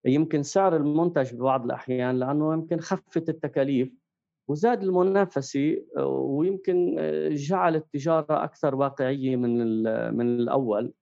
يمكن 0.05 0.43
سعر 0.43 0.75
المنتج 0.75 1.35
ببعض 1.35 1.65
الأحيان 1.65 2.19
لأنه 2.19 2.53
يمكن 2.53 2.79
خفت 2.79 3.29
التكاليف. 3.29 4.04
وزاد 4.47 4.83
المنافسة 4.83 5.85
ويمكن 6.07 6.95
جعل 7.31 7.75
التجارة 7.75 8.43
أكثر 8.43 8.75
واقعية 8.75 9.35
من 9.35 9.83
من 10.17 10.39
الأول. 10.39 10.93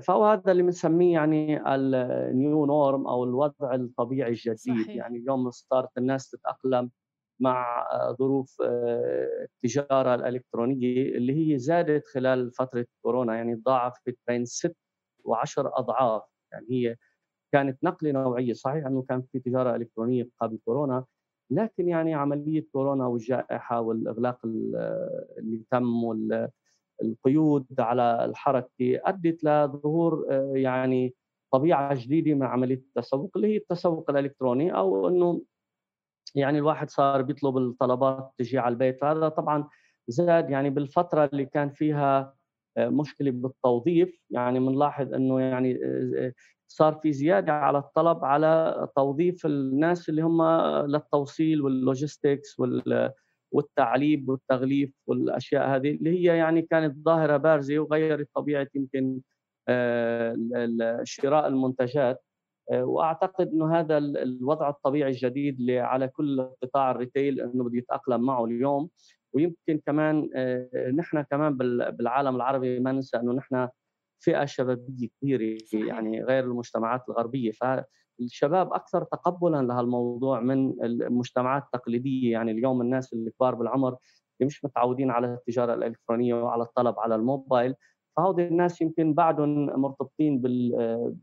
فهو 0.00 0.24
هذا 0.24 0.52
اللي 0.52 0.62
بنسميه 0.62 1.12
يعني 1.12 1.60
النيو 1.74 2.66
نورم 2.66 3.06
أو 3.06 3.24
الوضع 3.24 3.74
الطبيعي 3.74 4.30
الجديد. 4.30 4.56
صحيح. 4.56 4.88
يعني 4.88 5.18
اليوم 5.18 5.50
صارت 5.50 5.98
الناس 5.98 6.30
تتأقلم 6.30 6.90
مع 7.40 7.86
ظروف 8.18 8.56
آه، 8.64 9.44
التجارة 9.44 10.14
الإلكترونية 10.14 11.16
اللي 11.16 11.52
هي 11.52 11.58
زادت 11.58 12.06
خلال 12.06 12.52
فترة 12.52 12.86
كورونا. 13.02 13.34
يعني 13.34 13.56
تضاعفت 13.56 14.16
بين 14.28 14.44
ست 14.44 14.76
وعشر 15.24 15.70
أضعاف. 15.78 16.22
يعني 16.52 16.66
هي 16.70 16.96
كانت 17.52 17.84
نقلة 17.84 18.12
نوعية. 18.12 18.52
صحيح 18.52 18.86
إنه 18.86 19.02
كان 19.08 19.22
في 19.32 19.38
تجارة 19.38 19.76
إلكترونية 19.76 20.28
قبل 20.40 20.58
كورونا 20.64 21.04
لكن 21.50 21.88
يعني 21.88 22.14
عملية 22.14 22.66
كورونا 22.72 23.06
والجائحة 23.06 23.80
والإغلاق 23.80 24.38
اللي 24.44 25.62
تم 25.70 26.04
وال 26.04 26.50
القيود 27.02 27.66
على 27.78 28.24
الحركة 28.24 28.70
أدت 28.80 29.44
لظهور 29.44 30.26
آه، 30.30 30.52
يعني 30.54 31.14
طبيعة 31.52 31.94
جديدة 31.94 32.34
من 32.34 32.42
عملية 32.42 32.74
التسوق 32.74 33.30
اللي 33.36 33.48
هي 33.48 33.56
التسوق 33.56 34.10
الإلكتروني 34.10 34.74
أو 34.74 35.08
إنه 35.08 35.42
يعني 36.34 36.58
الواحد 36.58 36.90
صار 36.90 37.22
بيطلب 37.22 37.58
الطلبات 37.58 38.32
تجي 38.38 38.58
على 38.58 38.72
البيت. 38.72 39.00
فهذا 39.00 39.28
طبعا 39.28 39.68
زاد 40.08 40.50
يعني 40.50 40.70
بالفترة 40.70 41.24
اللي 41.24 41.46
كان 41.46 41.70
فيها 41.70 42.34
آه، 42.76 42.88
مشكلة 42.88 43.30
بالتوظيف. 43.30 44.20
يعني 44.30 44.60
بنلاحظ 44.60 45.14
إنه 45.14 45.40
يعني 45.40 45.78
آه، 45.84 46.32
صار 46.72 46.94
في 47.02 47.12
زيادة 47.12 47.52
على 47.52 47.78
الطلب 47.78 48.24
على 48.24 48.88
توظيف 48.96 49.46
الناس 49.46 50.08
اللي 50.08 50.22
هم 50.22 50.42
للتوصيل 50.86 51.62
وال 51.62 51.80
logistics 51.80 52.60
وال 52.60 53.12
والتعليب 53.52 54.28
والتغليف 54.28 54.92
والأشياء 55.06 55.68
هذه 55.76 55.90
اللي 55.90 56.10
هي 56.10 56.36
يعني 56.38 56.62
كانت 56.62 56.96
ظاهرة 57.04 57.36
بارزة 57.36 57.78
وغيرت 57.78 58.28
طبيعة 58.34 58.68
يمكن 58.74 59.20
آه، 59.68 61.00
شراء 61.04 61.48
المنتجات. 61.48 62.22
آه، 62.72 62.84
وأعتقد 62.84 63.48
إنه 63.48 63.80
هذا 63.80 63.98
الوضع 63.98 64.68
الطبيعي 64.68 65.10
الجديد 65.10 65.60
اللي 65.60 65.80
على 65.80 66.08
كل 66.08 66.48
قطاع 66.62 66.90
ال 66.90 66.97
retail 66.97 67.40
إنه 67.40 67.64
بده 67.64 67.78
يتاقلم 67.78 68.20
معه 68.20 68.44
اليوم. 68.44 68.90
ويمكن 69.32 69.80
كمان 69.86 70.30
آه، 70.36 70.90
نحن 70.96 71.22
كمان 71.22 71.56
بالعالم 71.56 72.36
العربي 72.36 72.80
ما 72.80 72.92
ننسى 72.92 73.16
إنه 73.16 73.32
نحن 73.32 73.68
فئة 74.20 74.44
شبابية 74.44 75.08
كبيرة 75.20 75.58
يعني 75.72 76.22
غير 76.24 76.44
المجتمعات 76.44 77.08
الغربية. 77.08 77.52
الشباب 78.20 78.72
أكثر 78.72 79.04
تقبلا 79.04 79.62
لهالموضوع 79.62 80.40
من 80.40 80.84
المجتمعات 80.84 81.62
التقليدية. 81.62 82.32
يعني 82.32 82.50
اليوم 82.50 82.80
الناس 82.80 83.12
الكبار 83.12 83.54
بالعمر 83.54 83.88
اللي 83.88 84.46
مش 84.46 84.64
متعودين 84.64 85.10
على 85.10 85.34
التجارة 85.34 85.74
الإلكترونية 85.74 86.34
وعلى 86.34 86.62
الطلب 86.62 86.98
على 86.98 87.14
الموبايل 87.14 87.74
فهؤلاء 88.16 88.48
الناس 88.48 88.80
يمكن 88.80 89.14
بعدهم 89.14 89.80
مرتبطين 89.80 90.40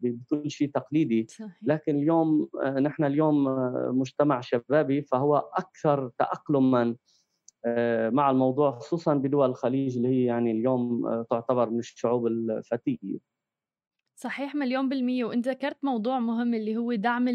بكل 0.01 0.51
شيء 0.51 0.69
تقليدي. 0.69 1.27
لكن 1.61 1.95
اليوم 1.95 2.49
نحن 2.79 3.03
اليوم 3.03 3.43
مجتمع 3.99 4.41
شبابي 4.41 5.01
فهو 5.01 5.37
أكثر 5.37 6.11
تاقلما 6.17 6.95
مع 8.09 8.31
الموضوع 8.31 8.71
خصوصا 8.71 9.13
بدول 9.15 9.49
الخليج 9.49 9.97
اللي 9.97 10.07
هي 10.09 10.25
يعني 10.25 10.51
اليوم 10.51 11.01
تعتبر 11.29 11.69
من 11.69 11.79
الشعوب 11.79 12.27
الفتية. 12.27 13.36
صحيح 14.19 14.55
مليون 14.55 14.89
بالمية. 14.89 15.25
وأنت 15.25 15.47
ذكرت 15.47 15.77
موضوع 15.83 16.19
مهم 16.19 16.53
اللي 16.53 16.77
هو 16.77 16.93
دعم 16.93 17.25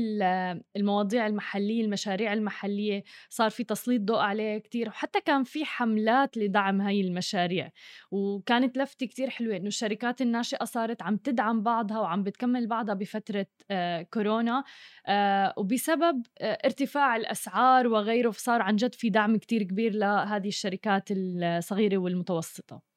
المواضيع 0.77 1.27
المحلية 1.27 1.85
المشاريع 1.85 2.33
المحلية. 2.33 3.05
صار 3.29 3.51
في 3.51 3.65
تسليط 3.65 4.01
ضوء 4.01 4.19
عليه 4.19 4.59
كتير. 4.59 4.89
وحتى 4.89 5.21
كان 5.21 5.45
في 5.45 5.65
حملات 5.65 6.37
لدعم 6.37 6.81
هاي 6.81 7.01
المشاريع. 7.01 7.71
وكانت 8.11 8.79
لفتة 8.79 9.07
كتير 9.07 9.31
حلوة 9.31 9.57
إنه 9.57 9.67
الشركات 9.67 10.21
الناشئة 10.23 10.65
صارت 10.65 11.03
عم 11.03 11.17
تدعم 11.17 11.63
بعضها 11.63 12.01
وعم 12.01 12.23
بتكمل 12.23 12.67
بعضها 12.67 12.95
بفترة 12.95 13.47
آه، 13.71 14.03
كورونا. 14.03 14.65
آه، 15.07 15.55
وبسبب 15.57 16.23
آه، 16.41 16.59
ارتفاع 16.65 17.17
الأسعار 17.17 17.87
وغيره 17.89 18.31
صار 18.31 18.63
عن 18.63 18.77
جد 18.77 18.95
في 18.95 19.11
دعم 19.11 19.37
كتير 19.37 19.63
كبير 19.63 19.95
لهذه 19.95 20.49
الشركات 20.49 21.09
الصغيرة 21.11 21.99
والمتوسطة. 21.99 22.92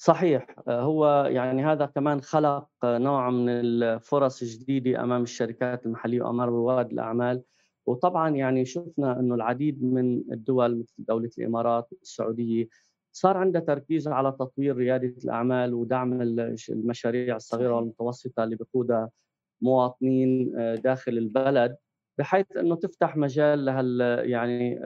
صحيح 0.00 0.46
هو 0.68 1.24
يعني 1.30 1.64
هذا 1.64 1.86
كمان 1.86 2.20
خلق 2.20 2.68
نوع 2.84 3.30
من 3.30 3.48
الفرص 3.48 4.42
الجديده 4.42 5.02
أمام 5.02 5.22
الشركات 5.22 5.86
المحلية 5.86 6.22
وأمام 6.22 6.48
رواد 6.48 6.92
الأعمال. 6.92 7.42
وطبعا 7.86 8.30
يعني 8.30 8.64
شفنا 8.64 9.20
إنه 9.20 9.34
العديد 9.34 9.84
من 9.84 10.22
الدول 10.32 10.78
مثل 10.78 10.94
دولة 10.98 11.30
الإمارات 11.38 11.88
والسعودية 11.92 12.68
صار 13.12 13.36
عندها 13.36 13.60
تركيز 13.60 14.08
على 14.08 14.32
تطوير 14.32 14.76
ريادة 14.76 15.14
الأعمال 15.24 15.74
ودعم 15.74 16.22
المشاريع 16.70 17.36
الصغيرة 17.36 17.74
والمتوسطة 17.76 18.44
اللي 18.44 18.56
بقودها 18.56 19.10
مواطنين 19.62 20.52
داخل 20.84 21.12
البلد 21.12 21.76
بحيث 22.18 22.56
إنه 22.56 22.74
تفتح 22.76 23.16
مجال 23.16 23.64
لهال 23.64 24.00
يعني 24.30 24.78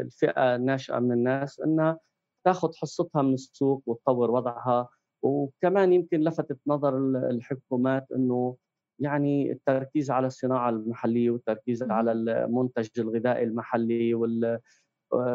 الفئة 0.00 0.56
الناشئة 0.56 0.98
من 0.98 1.12
الناس 1.12 1.60
إنها 1.60 1.98
تاخذ 2.44 2.70
حصتها 2.76 3.22
من 3.22 3.34
السوق 3.34 3.82
وتطور 3.86 4.30
وضعها 4.30 4.88
وكمان 5.22 5.92
يمكن 5.92 6.20
لفتت 6.20 6.58
نظر 6.66 6.98
الحكومات 7.30 8.06
إنه 8.16 8.56
يعني 8.98 9.52
التركيز 9.52 10.10
على 10.10 10.26
الصناعة 10.26 10.70
المحلية 10.70 11.30
والتركيز 11.30 11.82
على 11.82 12.12
المنتج 12.12 12.88
الغذائي 12.98 13.44
المحلي 13.44 14.14
وال 14.14 14.60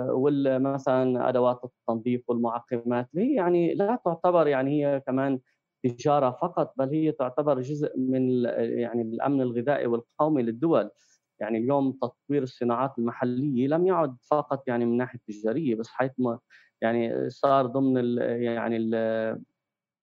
والمثلا 0.09 1.29
أدوات 1.29 1.61
التنظيف 1.65 2.29
والمعقمات 2.29 3.09
هي 3.15 3.35
يعني 3.35 3.73
لا 3.73 3.99
تعتبر 4.05 4.47
يعني 4.47 4.85
هي 4.85 4.99
كمان 4.99 5.39
تجارة 5.83 6.31
فقط 6.41 6.73
بل 6.77 6.89
هي 6.89 7.11
تعتبر 7.11 7.61
جزء 7.61 7.97
من 7.99 8.43
يعني 8.57 9.01
الأمن 9.01 9.41
الغذائي 9.41 9.87
والقومي 9.87 10.43
للدول. 10.43 10.89
يعني 11.39 11.57
اليوم 11.57 11.91
تطوير 11.91 12.43
الصناعات 12.43 12.99
المحلية 12.99 13.67
لم 13.67 13.87
يعد 13.87 14.17
فقط 14.31 14.67
يعني 14.67 14.85
من 14.85 14.97
ناحية 14.97 15.19
تجارية 15.27 15.75
بس 15.75 15.89
حيث 15.89 16.11
ما 16.17 16.39
يعني 16.81 17.29
صار 17.29 17.65
ضمن 17.65 17.97
ال 17.97 18.17
يعني 18.41 18.77
ال 18.77 18.95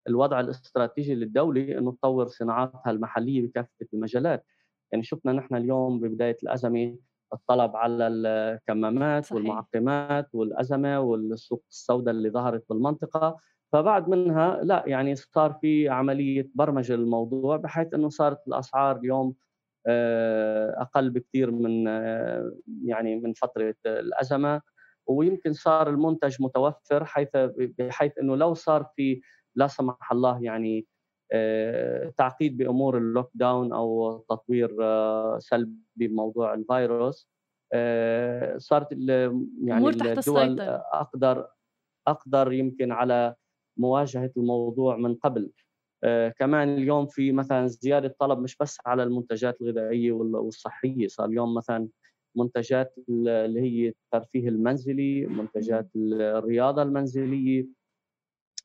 الوضع 0.09 0.41
الاستراتيجي 0.41 1.15
للدولة 1.15 1.79
إنه 1.79 1.93
تطور 1.93 2.29
صناعاتها 2.29 2.91
المحلية 2.91 3.47
بكافة 3.47 3.87
المجالات 3.95 4.47
يعني 4.93 5.05
شفنا 5.05 5.33
نحن 5.33 5.55
اليوم 5.55 6.01
ببداية 6.01 6.37
الأزمة 6.43 6.97
الطلب 7.33 7.77
على 7.77 8.07
الكمامات 8.09 9.25
صحيح. 9.25 9.37
والمعقمات 9.37 10.29
والأزمة 10.35 11.01
والسوق 11.01 11.65
السوداء 11.71 12.15
اللي 12.15 12.31
ظهرت 12.31 12.65
بالمنطقة 12.71 13.39
فبعد 13.73 14.09
منها 14.09 14.61
لا 14.65 14.85
يعني 14.87 15.15
صار 15.15 15.53
في 15.61 15.89
عملية 15.89 16.51
برمجه 16.55 16.97
للموضوع 16.97 17.57
بحيث 17.57 17.95
إنه 17.95 18.09
صارت 18.09 18.49
الأسعار 18.49 18.97
اليوم 18.97 19.35
أقل 20.77 21.11
بكثير 21.11 21.51
من 21.51 21.89
آه، 21.89 22.53
يعني 22.85 23.17
من 23.17 23.33
فترة 23.33 23.75
الأزمة. 23.87 24.61
ويمكن 25.07 25.53
صار 25.53 25.91
المنتج 25.91 26.37
متوفر 26.43 27.05
حيث 27.05 27.29
بحيث 27.79 28.19
إنه 28.19 28.37
لو 28.37 28.55
صار 28.55 28.87
في 28.97 29.21
لا 29.57 29.67
سمح 29.67 30.13
الله 30.13 30.43
يعني 30.43 30.87
آه، 31.33 32.13
تعقيد 32.17 32.57
بأمور 32.57 32.99
اللوك 32.99 33.31
داون 33.35 33.73
أو 33.73 34.19
تطوير 34.31 34.77
آه، 34.83 35.39
سلبي 35.39 35.79
بموضوع 35.97 36.55
الفيروس 36.55 37.29
آه، 37.73 38.59
صارت 38.59 38.93
يعني 38.93 39.89
الدول 39.89 40.61
أقدر 40.93 41.47
أقدر 42.07 42.53
يمكن 42.53 42.93
على 42.93 43.35
مواجهة 43.77 44.31
الموضوع 44.37 44.97
من 44.97 45.15
قبل. 45.15 45.51
كمان 46.39 46.69
اليوم 46.69 47.07
في 47.07 47.33
مثلا 47.33 47.67
زيادة 47.67 48.17
طلب 48.19 48.39
مش 48.39 48.57
بس 48.57 48.79
على 48.87 49.03
المنتجات 49.03 49.61
الغذائية 49.61 50.13
والصحية 50.13 51.07
صار 51.07 51.27
اليوم 51.27 51.55
مثلا 51.55 51.89
منتجات 52.37 52.95
اللي 53.09 53.61
هي 53.61 53.89
الترفيه 53.89 54.49
المنزلي 54.49 55.27
منتجات 55.27 55.89
الرياضة 55.97 56.83
المنزلية. 56.83 57.67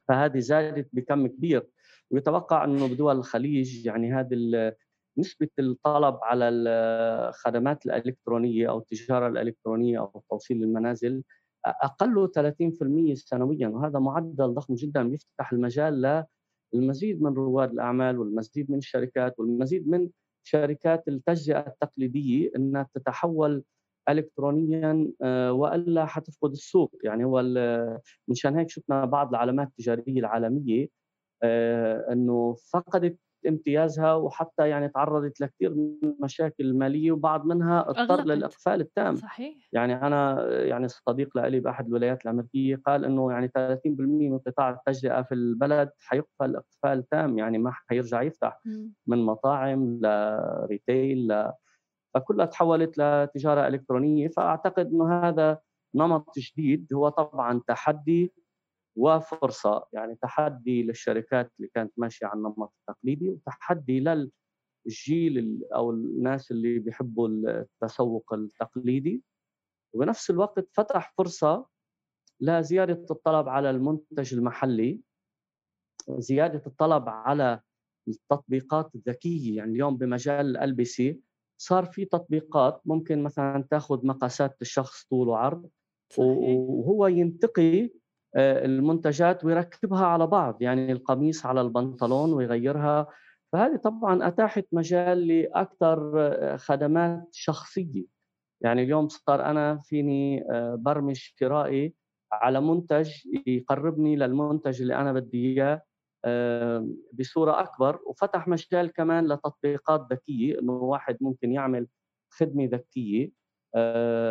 فهذه 0.07 0.39
زادت 0.39 0.89
بكم 0.93 1.27
كبير. 1.27 1.67
ويتوقع 2.11 2.63
أنه 2.63 2.87
بدول 2.87 3.17
الخليج 3.17 3.85
يعني 3.85 4.13
هذه 4.13 4.73
نسبة 5.17 5.49
الطلب 5.59 6.19
على 6.23 6.49
الخدمات 6.49 7.85
الإلكترونية 7.85 8.69
أو 8.69 8.77
التجارة 8.77 9.27
الإلكترونية 9.27 9.99
أو 9.99 10.23
توصيل 10.29 10.63
المنازل 10.63 11.23
أقل 11.65 12.31
30% 12.35 13.13
سنويا. 13.13 13.67
وهذا 13.67 13.99
معدل 13.99 14.53
ضخم 14.53 14.75
جدا 14.75 15.01
يفتح 15.01 15.53
المجال 15.53 16.25
للمزيد 16.73 17.21
من 17.21 17.33
رواد 17.33 17.71
الأعمال 17.71 18.19
والمزيد 18.19 18.71
من 18.71 18.77
الشركات 18.77 19.39
والمزيد 19.39 19.87
من 19.87 20.09
شركات 20.43 21.07
التجزئة 21.07 21.67
التقليدية 21.67 22.51
إنها 22.55 22.87
تتحول 22.93 23.63
الكترونيا 24.09 25.11
آه، 25.21 25.53
وإلا 25.53 26.05
حتفقد 26.05 26.51
السوق. 26.51 26.95
يعني 27.03 27.25
هو 27.25 27.43
مشان 28.27 28.55
هيك 28.57 28.69
شفنا 28.69 29.05
بعض 29.05 29.29
العلامات 29.29 29.67
التجارية 29.67 30.19
العالمية 30.19 30.87
آه، 31.43 32.05
إنه 32.11 32.55
فقدت 32.73 33.17
امتيازها 33.47 34.13
وحتى 34.13 34.69
يعني 34.69 34.89
تعرضت 34.89 35.41
لكثير 35.41 35.75
من 35.75 35.97
المشاكل 36.03 36.63
الماليه 36.65 37.11
وبعض 37.11 37.45
منها 37.45 37.89
اضطر 37.89 38.23
للإقفال 38.23 38.81
التام. 38.81 39.15
صحيح. 39.15 39.69
يعني 39.73 39.93
أنا 39.93 40.49
يعني 40.63 40.87
صديق 40.87 41.37
لي 41.37 41.59
بأحد 41.59 41.87
الولايات 41.87 42.25
الأمريكية 42.25 42.81
قال 42.85 43.05
إنه 43.05 43.31
يعني 43.31 43.47
30% 43.47 43.79
من 43.85 44.39
قطاع 44.39 44.69
التجزئة 44.69 45.21
في 45.21 45.33
البلد 45.33 45.89
حيقفل 45.99 46.55
إقفال 46.55 47.09
تام 47.09 47.37
يعني 47.37 47.57
ما 47.57 47.71
حيرجع 47.71 48.21
يفتح 48.21 48.61
من 49.07 49.17
مطاعم 49.25 49.99
لريتيل 50.01 51.27
ل... 51.27 51.51
فكلها 52.13 52.45
تحولت 52.45 52.97
لتجارة 52.97 53.67
إلكترونية. 53.67 54.27
فأعتقد 54.27 54.87
إنه 54.87 55.23
هذا 55.23 55.59
نمط 55.95 56.39
جديد 56.39 56.93
هو 56.93 57.09
طبعا 57.09 57.61
تحدي 57.67 58.33
وفرصة 58.97 59.87
يعني 59.93 60.15
تحدي 60.15 60.83
للشركات 60.83 61.51
اللي 61.57 61.69
كانت 61.73 61.93
ماشية 61.97 62.25
على 62.25 62.37
النمط 62.37 62.73
التقليدي 62.79 63.29
وتحدي 63.29 63.99
للجيل 63.99 65.63
أو 65.75 65.91
الناس 65.91 66.51
اللي 66.51 66.79
بيحبوا 66.79 67.27
التسوق 67.27 68.33
التقليدي 68.33 69.23
وبنفس 69.93 70.29
الوقت 70.29 70.67
فتح 70.73 71.13
فرصة 71.17 71.67
لزيادة 72.41 73.05
الطلب 73.11 73.49
على 73.49 73.69
المنتج 73.69 74.33
المحلي 74.33 75.01
زيادة 76.09 76.61
الطلب 76.67 77.09
على 77.09 77.61
التطبيقات 78.07 78.95
الذكية 78.95 79.57
يعني 79.57 79.71
اليوم 79.71 79.97
بمجال 79.97 80.45
الالبسه 80.45 81.19
صار 81.61 81.85
في 81.85 82.05
تطبيقات 82.05 82.81
ممكن 82.85 83.23
مثلا 83.23 83.67
تاخذ 83.71 84.05
مقاسات 84.07 84.61
الشخص 84.61 85.05
طول 85.05 85.27
وعرض 85.27 85.69
صحيح. 86.09 86.27
وهو 86.27 87.07
ينتقي 87.07 87.91
المنتجات 88.35 89.45
ويركبها 89.45 90.05
على 90.05 90.27
بعض 90.27 90.61
يعني 90.61 90.91
القميص 90.91 91.45
على 91.45 91.61
البنطلون 91.61 92.33
ويغيرها. 92.33 93.07
فهذه 93.53 93.75
طبعا 93.75 94.27
أتاحت 94.27 94.65
مجال 94.71 95.27
لأكثر 95.27 96.11
آه، 96.21 96.55
خدمات 96.55 97.27
شخصية. 97.31 98.05
يعني 98.61 98.83
اليوم 98.83 99.07
صار 99.07 99.45
أنا 99.45 99.77
فيني 99.77 100.43
آه، 100.51 100.75
برمج 100.75 101.15
شرائي 101.15 101.93
على 102.31 102.61
منتج 102.61 103.11
يقربني 103.47 104.15
للمنتج 104.15 104.81
اللي 104.81 104.95
أنا 104.95 105.13
بدي 105.13 105.53
إياه 105.53 105.81
بصورة 107.13 107.59
أكبر. 107.61 107.99
وفتح 108.05 108.47
مجال 108.47 108.91
كمان 108.93 109.27
لتطبيقات 109.27 110.07
ذكية 110.13 110.59
إنه 110.59 110.71
واحد 110.73 111.17
ممكن 111.21 111.51
يعمل 111.51 111.87
خدمة 112.29 112.65
ذكية. 112.65 113.25
آه، 113.25 113.31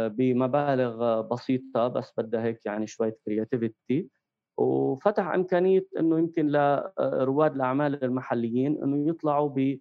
بمبالغ 0.08 1.20
بسيطة 1.20 1.88
بس 1.88 2.12
بدها 2.18 2.44
هيك 2.44 2.66
يعني 2.66 2.86
شوية 2.86 3.16
كرياتيفيتي 3.24 4.08
وفتح 4.58 5.26
إمكانية 5.26 5.86
إنه 5.98 6.18
يمكن 6.18 6.46
لرواد 6.46 7.54
الأعمال 7.54 8.04
المحليين 8.04 8.82
إنه 8.82 9.08
يطلعوا 9.08 9.78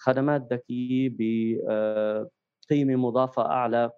بخدمات 0.00 0.52
ذكية 0.52 1.08
بقيمه 1.12 2.96
مضافة 2.96 3.42
أعلى 3.42 3.90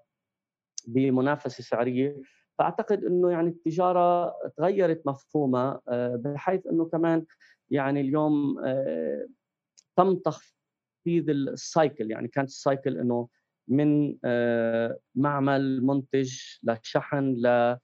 بمنافسة 0.87 1.62
سعرية. 1.62 2.23
فأعتقد 2.59 3.05
إنه 3.05 3.31
يعني 3.31 3.49
التجارة 3.49 4.35
تغيرت 4.57 5.07
مفهومها 5.07 5.81
آه، 5.88 6.16
بحيث 6.16 6.66
إنه 6.66 6.85
كمان 6.85 7.27
يعني 7.70 8.01
اليوم 8.01 8.59
آه، 8.64 9.27
تم 9.96 10.14
تخفيض 10.14 11.31
ال 11.31 11.44
cycle 11.44 12.11
يعني 12.11 12.29
كانت 12.29 12.49
ال 12.49 12.57
cycle 12.57 12.99
إنه 12.99 13.29
من 13.71 14.17
معمل 15.15 15.87
منتج 15.87 16.33
لشحن 16.63 17.35
ل 17.35 17.77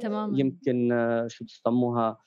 تمام 0.00 0.34
يمكن 0.34 0.88
شو 1.28 1.44
بسموها 1.44 2.18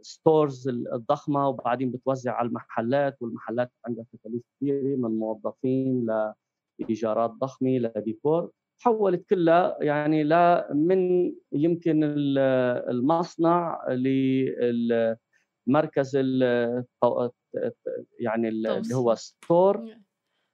ال 0.00 0.10
stores 0.10 0.68
الضخمة 0.68 1.48
وبعدين 1.48 1.90
بتوزع 1.90 2.32
على 2.32 2.48
المحلات 2.48 3.16
والمحلات 3.22 3.72
عندها 3.86 4.04
تكاليف 4.12 4.42
كبيره 4.60 4.96
من 4.96 5.18
موظفين 5.18 6.06
لإيجارات 6.80 7.30
ضخمة 7.30 7.78
لديكور. 7.78 8.50
تحولت 8.78 9.28
كلها 9.30 9.76
يعني 9.80 10.24
ل 10.24 10.34
من 10.74 11.32
يمكن 11.52 12.04
المصنع 12.88 13.88
للمركز 13.88 15.16
يعني 18.18 18.48
اللي 18.48 18.94
هو 18.94 19.14
ستور 19.14 19.96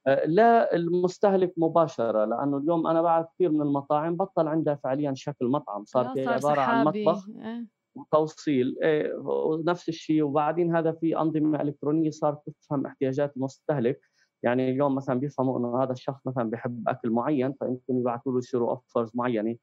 للمستهلك 0.09 1.53
مباشرة 1.57 2.25
لأنه 2.25 2.57
اليوم 2.57 2.87
أنا 2.87 3.03
بعرف 3.03 3.27
كثير 3.35 3.51
من 3.51 3.63
المطاعم 3.63 4.17
بطل 4.17 4.49
عندها 4.49 4.75
فعليا 4.75 5.15
شكل 5.15 5.47
مطعم 5.47 5.85
صار, 5.85 6.15
صار 6.15 6.29
عبارة 6.29 6.61
عن 6.61 6.85
مطبخ 6.85 7.29
إيه. 7.29 7.67
وتوصيل 7.95 8.77
إيه، 8.83 9.15
ونفس 9.15 9.89
الشيء 9.89 10.23
وبعدين 10.23 10.77
هذا 10.77 10.93
في 10.93 11.19
أنظمة 11.19 11.63
إلكترونية 11.63 12.11
صارت 12.11 12.51
تفهم 12.51 12.87
احتياجات 12.87 13.37
المستهلك 13.37 14.01
يعني 14.43 14.71
اليوم 14.71 14.95
مثلا 14.95 15.21
بيفهموا 15.21 15.59
إنه 15.59 15.83
هذا 15.83 15.93
الشخص 15.93 16.27
مثلا 16.27 16.51
بيحب 16.51 16.89
أكل 16.89 17.11
معين 17.11 17.53
فيمكن 17.53 17.99
يبعثوا 17.99 18.33
له 18.33 18.39
يصيروا 18.39 18.71
offers 18.71 19.11
معينة 19.15 19.57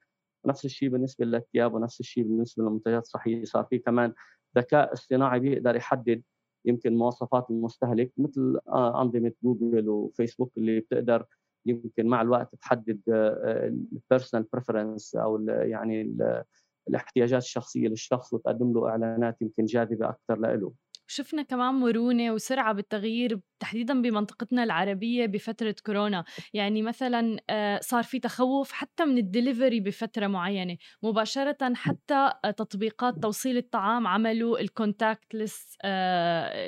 نفس 0.46 0.66
الشيء 0.66 0.90
بالنسبة 0.90 1.26
للثياب 1.26 1.74
ونفس 1.74 2.00
الشيء 2.00 2.24
بالنسبة 2.24 2.64
للمنتجات 2.64 3.02
الصحيه 3.02 3.44
صار 3.44 3.64
في 3.64 3.78
كمان 3.78 4.14
ذكاء 4.58 4.94
اصطناعي 4.94 5.40
بيقدر 5.40 5.76
يحدد 5.76 6.24
يمكن 6.68 6.98
مواصفات 6.98 7.50
المستهلك 7.50 8.12
مثل 8.18 8.60
آه، 8.68 9.02
أنظمة 9.02 9.32
جوجل 9.44 9.90
وفيسبوك 9.90 10.58
اللي 10.58 10.80
بتقدر 10.80 11.26
يمكن 11.66 12.08
مع 12.08 12.22
الوقت 12.22 12.56
تحدد 12.56 13.02
ال 13.08 13.23
personal 13.23 14.46
آه، 14.46 14.50
preference 14.54 15.16
أو 15.16 15.40
يعني 15.48 16.18
الاحتياجات 16.90 17.42
الشخصية 17.42 17.88
للشخص 17.88 18.34
وتقدم 18.34 18.74
له 18.74 18.90
إعلانات 18.90 19.42
يمكن 19.42 19.66
جاذبة 19.66 20.10
أكثر 20.10 20.40
له 20.40 20.72
شفنا 21.08 21.42
كمان 21.42 21.74
مرونة 21.74 22.32
وسرعة 22.32 22.74
بالتغيير 22.74 23.40
تحديدا 23.60 24.02
بمنطقتنا 24.02 24.64
العربية 24.64 25.26
بفترة 25.26 25.76
كورونا. 25.86 26.24
يعني 26.54 26.82
مثلا 26.82 27.38
آه، 27.50 27.80
صار 27.84 28.04
في 28.04 28.20
تخوف 28.20 28.72
حتى 28.72 29.06
من 29.06 29.18
الدليفري 29.18 29.80
بفترة 29.80 30.28
معينة. 30.28 30.78
مباشرة 31.04 31.58
حتى 31.76 32.32
تطبيقات 32.44 33.22
توصيل 33.22 33.58
الطعام 33.58 34.08
عملوا 34.08 34.60
ال 34.60 34.69
contactless 34.69 35.78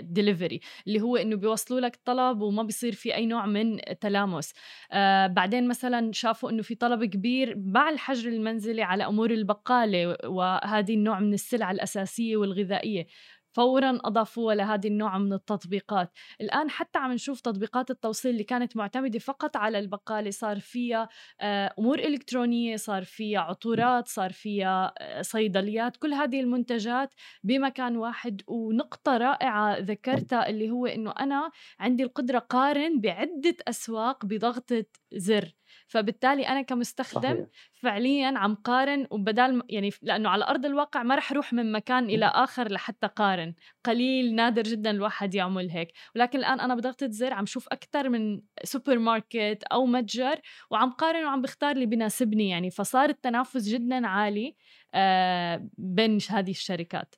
delivery 0.01 0.59
اللي 0.87 1.01
هو 1.01 1.17
إنه 1.17 1.35
بيوصلوا 1.35 1.79
لك 1.79 1.99
طلب 2.05 2.41
وما 2.41 2.63
بيصير 2.63 2.93
في 2.93 3.15
أي 3.15 3.25
نوع 3.25 3.45
من 3.45 3.79
تلامس. 4.01 4.53
آه، 4.91 5.27
بعدين 5.27 5.67
مثلا 5.67 6.11
شافوا 6.13 6.49
إنه 6.49 6.61
في 6.61 6.75
طلب 6.75 7.05
كبير 7.05 7.55
مع 7.57 7.89
الحجر 7.89 8.29
المنزلي 8.29 8.81
على 8.81 9.05
أمور 9.05 9.31
البقالة 9.31 10.17
وهذه 10.25 10.93
النوع 10.93 11.19
من 11.19 11.33
السلع 11.33 11.71
الأساسية 11.71 12.37
والغذائية. 12.37 13.05
فورا 13.51 13.99
اضافوها 14.05 14.55
لهذه 14.55 14.87
النوع 14.87 15.17
من 15.17 15.33
التطبيقات. 15.33 16.11
الآن 16.41 16.69
حتى 16.69 16.99
عم 16.99 17.11
نشوف 17.13 17.41
تطبيقات 17.41 17.91
التوصيل 17.91 18.31
اللي 18.31 18.43
كانت 18.43 18.77
معتمدة 18.77 19.19
فقط 19.19 19.57
على 19.57 19.79
البقالة 19.79 20.29
صار 20.31 20.59
فيها 20.59 21.09
آه، 21.41 21.73
أمور 21.79 21.99
إلكترونية 21.99 22.75
صار 22.75 23.03
فيها 23.03 23.39
عطورات 23.39 24.07
صار 24.07 24.31
فيها 24.33 24.93
آه، 24.97 25.21
صيدليات 25.21 25.97
كل 25.97 26.13
هذه 26.13 26.39
المنتجات 26.39 27.13
بمكان 27.43 27.97
واحد. 27.97 28.41
ونقطة 28.47 29.17
رائعة 29.17 29.77
ذكرتها 29.79 30.49
اللي 30.49 30.69
هو 30.69 30.85
إنه 30.85 31.11
أنا 31.19 31.51
عندي 31.79 32.03
القدرة 32.03 32.39
قارن 32.39 32.99
بعدة 33.01 33.55
أسواق 33.67 34.25
بضغطة 34.25 34.85
زر. 35.13 35.53
فبالتالي 35.89 36.47
أنا 36.47 36.61
كمستخدم 36.61 37.33
صحيح. 37.33 37.47
فعليا 37.73 38.37
عم 38.37 38.55
قارن 38.55 39.07
وبدال 39.11 39.61
يعني 39.69 39.89
لأنه 40.01 40.29
على 40.29 40.45
أرض 40.45 40.65
الواقع 40.65 41.03
ما 41.03 41.15
رح 41.15 41.31
أروح 41.31 41.53
من 41.53 41.71
مكان 41.71 42.05
إلى 42.05 42.25
آخر 42.25 42.71
لحتى 42.71 43.07
قارن. 43.07 43.53
قليل 43.85 44.35
نادر 44.35 44.61
جدا 44.63 44.91
الواحد 44.91 45.35
يعمل 45.35 45.69
هيك. 45.69 45.91
ولكن 46.15 46.39
الآن 46.39 46.59
أنا 46.59 46.75
بضغطة 46.75 47.09
زر 47.09 47.33
عم 47.33 47.45
شوف 47.45 47.67
أكثر 47.67 48.09
من 48.09 48.41
سوبر 48.63 48.99
ماركت 48.99 49.63
أو 49.71 49.85
متجر 49.85 50.39
وعم 50.71 50.91
قارن 50.91 51.25
وعم 51.25 51.41
بختار 51.41 51.71
اللي 51.71 51.85
بناسبني 51.85 52.49
يعني. 52.49 52.69
فصار 52.71 53.09
التنافس 53.09 53.67
جدا 53.69 54.07
عالي 54.07 54.55
آه، 54.93 55.67
بين 55.77 56.17
هذه 56.29 56.51
الشركات. 56.51 57.15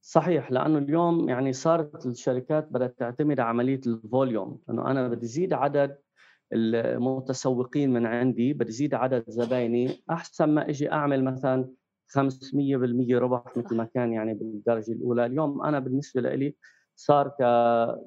صحيح 0.00 0.52
لأنه 0.52 0.78
اليوم 0.78 1.28
يعني 1.28 1.52
صارت 1.52 2.06
الشركات 2.06 2.68
بدأت 2.70 2.98
تعتمد 2.98 3.40
على 3.40 3.48
عملية 3.48 3.80
ال 3.86 3.95
volume. 3.95 4.62
انه 4.70 4.90
أنا 4.90 5.08
بدي 5.08 5.26
زيد 5.26 5.52
عدد 5.52 6.03
المتسوقين 6.52 7.92
من 7.92 8.06
عندي 8.06 8.52
بدي 8.52 8.72
زيد 8.72 8.94
عدد 8.94 9.24
زبايني 9.28 10.02
أحسن 10.10 10.48
ما 10.48 10.68
إجي 10.68 10.92
أعمل 10.92 11.24
مثلا 11.24 11.68
500% 12.08 13.18
ربح 13.18 13.56
مثل 13.56 13.76
ما 13.76 13.84
كان 13.84 14.12
يعني 14.12 14.34
بالدرجة 14.34 14.92
الأولى. 14.92 15.26
اليوم 15.26 15.62
أنا 15.62 15.78
بالنسبة 15.78 16.20
لي 16.20 16.54
صار 16.96 17.28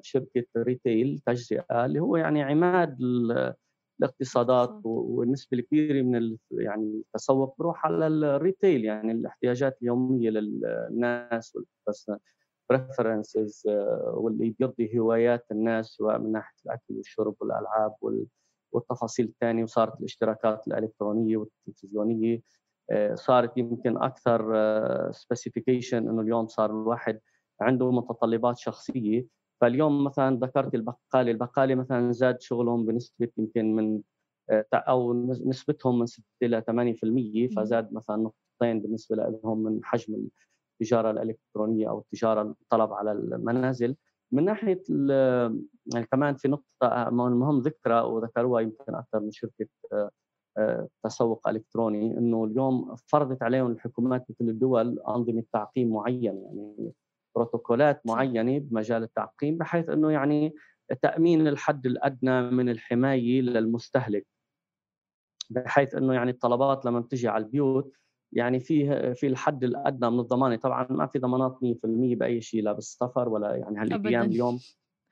كشركة 0.02 0.44
retail 0.56 1.22
تجزئة 1.26 1.84
اللي 1.84 2.00
هو 2.00 2.16
يعني 2.16 2.42
عماد 2.42 2.98
الاقتصادات 4.00 4.80
والنسبة 4.84 5.58
الكبيرة 5.58 6.02
من 6.02 6.36
يعني 6.50 7.02
التسوق 7.06 7.54
بروح 7.58 7.86
على 7.86 8.06
ال 8.06 8.17
retail 8.17 8.84
يعني 8.84 9.12
الاحتياجات 9.12 9.78
اليومية 9.82 10.30
للناس 10.30 11.58
preferences 12.70 13.62
آه، 13.68 14.12
واللي 14.16 14.50
بيرضي 14.50 14.98
هوايات 14.98 15.46
الناس 15.50 15.86
سواء 15.86 16.18
من 16.18 16.32
ناحية 16.32 16.56
الأكل 16.66 16.94
والشرب 16.96 17.34
والألعاب 17.40 17.94
والتفاصيل 18.72 19.26
الثانية 19.26 19.62
وصارت 19.62 20.00
الاشتراكات 20.00 20.68
الإلكترونية 20.68 21.36
والتلفزيونية 21.36 22.42
آه، 22.90 23.14
صارت 23.14 23.58
يمكن 23.58 24.02
أكثر 24.02 24.52
سبيسيفيكيشن 25.12 26.06
آه، 26.08 26.10
إنه 26.10 26.22
اليوم 26.22 26.46
صار 26.46 26.70
الواحد 26.70 27.20
عنده 27.60 27.90
متطلبات 27.90 28.58
شخصية. 28.58 29.26
فاليوم 29.60 30.04
مثلا 30.04 30.36
ذكرت 30.36 30.74
البقالة، 30.74 31.30
البقالة 31.30 31.74
مثلا 31.74 32.12
زاد 32.12 32.40
شغلهم 32.40 32.86
بنسبة 32.86 33.28
يمكن 33.38 33.74
من 33.74 34.00
أو 34.74 35.14
نسبتهم 35.46 35.98
من 35.98 36.06
6 36.06 36.24
إلى 36.42 36.60
8% 36.60 37.48
فزاد 37.56 37.92
مثلا 37.92 38.16
نقطتين 38.16 38.80
بالنسبة 38.80 39.16
لهم 39.16 39.62
من 39.62 39.80
حجم 39.84 40.28
التجارة 40.80 41.10
الإلكترونية 41.10 41.88
أو 41.88 41.98
التجارة 41.98 42.42
الطلب 42.42 42.92
على 42.92 43.12
المنازل. 43.12 43.96
من 44.32 44.44
ناحية 44.44 44.82
يعني 45.94 46.06
كمان 46.12 46.34
في 46.36 46.48
نقطة 46.48 47.10
مهم 47.10 47.58
ذكرى 47.58 48.00
وذكروها 48.00 48.60
يمكن 48.60 48.94
أكثر 48.94 49.20
من 49.20 49.30
شركة 49.30 49.68
آه، 50.58 50.88
تسوق 51.04 51.48
إلكتروني 51.48 52.18
إنه 52.18 52.44
اليوم 52.44 52.96
فرضت 53.06 53.42
عليهم 53.42 53.70
الحكومات 53.70 54.26
مثل 54.30 54.50
الدول 54.50 54.98
أنظمة 55.08 55.44
تعقيم 55.52 55.92
معينه 55.92 56.40
يعني 56.40 56.92
بروتوكولات 57.36 58.06
معينة 58.06 58.58
بمجال 58.58 59.02
التعقيم 59.02 59.58
بحيث 59.58 59.88
إنه 59.88 60.10
يعني 60.10 60.54
تأمين 61.02 61.48
الحد 61.48 61.86
الأدنى 61.86 62.50
من 62.50 62.68
الحماية 62.68 63.40
للمستهلك. 63.40 64.26
بحيث 65.50 65.94
إنه 65.94 66.14
يعني 66.14 66.30
الطلبات 66.30 66.84
لما 66.84 67.00
بتجي 67.00 67.28
على 67.28 67.44
البيوت 67.44 67.96
يعني 68.32 68.60
في 68.60 69.14
في 69.14 69.26
الحد 69.26 69.64
الأدنى 69.64 70.10
من 70.10 70.20
الضمانة. 70.20 70.56
طبعا 70.56 70.86
ما 70.90 71.06
في 71.06 71.18
ضمانات 71.18 71.58
100% 71.62 72.16
بأي 72.16 72.40
شيء 72.40 72.62
لا 72.62 72.72
بالسفر 72.72 73.28
ولا 73.28 73.56
يعني 73.56 73.78
هالايام 73.78 74.24
اليوم. 74.24 74.58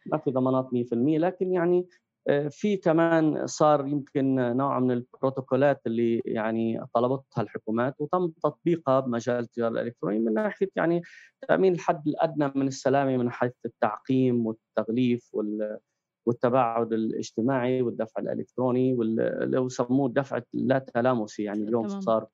ما 0.07 0.18
في 0.18 0.31
ضمانات 0.31 0.68
100% 0.72 1.18
لكن 1.18 1.52
يعني 1.52 1.87
آه، 2.29 2.48
في 2.48 2.76
كمان 2.76 3.46
صار 3.46 3.87
يمكن 3.87 4.35
نوع 4.57 4.81
من 4.81 4.90
البروتوكولات 4.90 5.81
اللي 5.87 6.22
يعني 6.24 6.81
طلبتها 6.94 7.42
الحكومات 7.42 7.94
وتم 7.98 8.29
تطبيقها 8.29 9.00
بمجال 9.00 9.38
التجارة 9.38 9.68
الإلكترونية 9.68 10.18
من 10.18 10.35
ناحية 10.35 10.68
يعني 10.76 11.02
تأمين 11.48 11.72
الحد 11.72 12.09
الأدنى 12.09 12.52
من 12.55 12.66
السلامة 12.66 13.16
من 13.16 13.31
حيث 13.31 13.52
التعقيم 13.64 14.46
والتغليف 14.46 15.35
وال 15.35 15.79
والتباعد 16.26 16.92
الاجتماعي 16.92 17.83
والدفع 17.83 18.20
الإلكتروني 18.20 18.94
واللي 18.94 19.66
يسموه 19.66 20.07
الدفع 20.07 20.40
اللا 20.55 20.79
تلامسي 20.79 21.42
يعني 21.42 21.62
اليوم 21.62 21.88
صار 22.00 22.26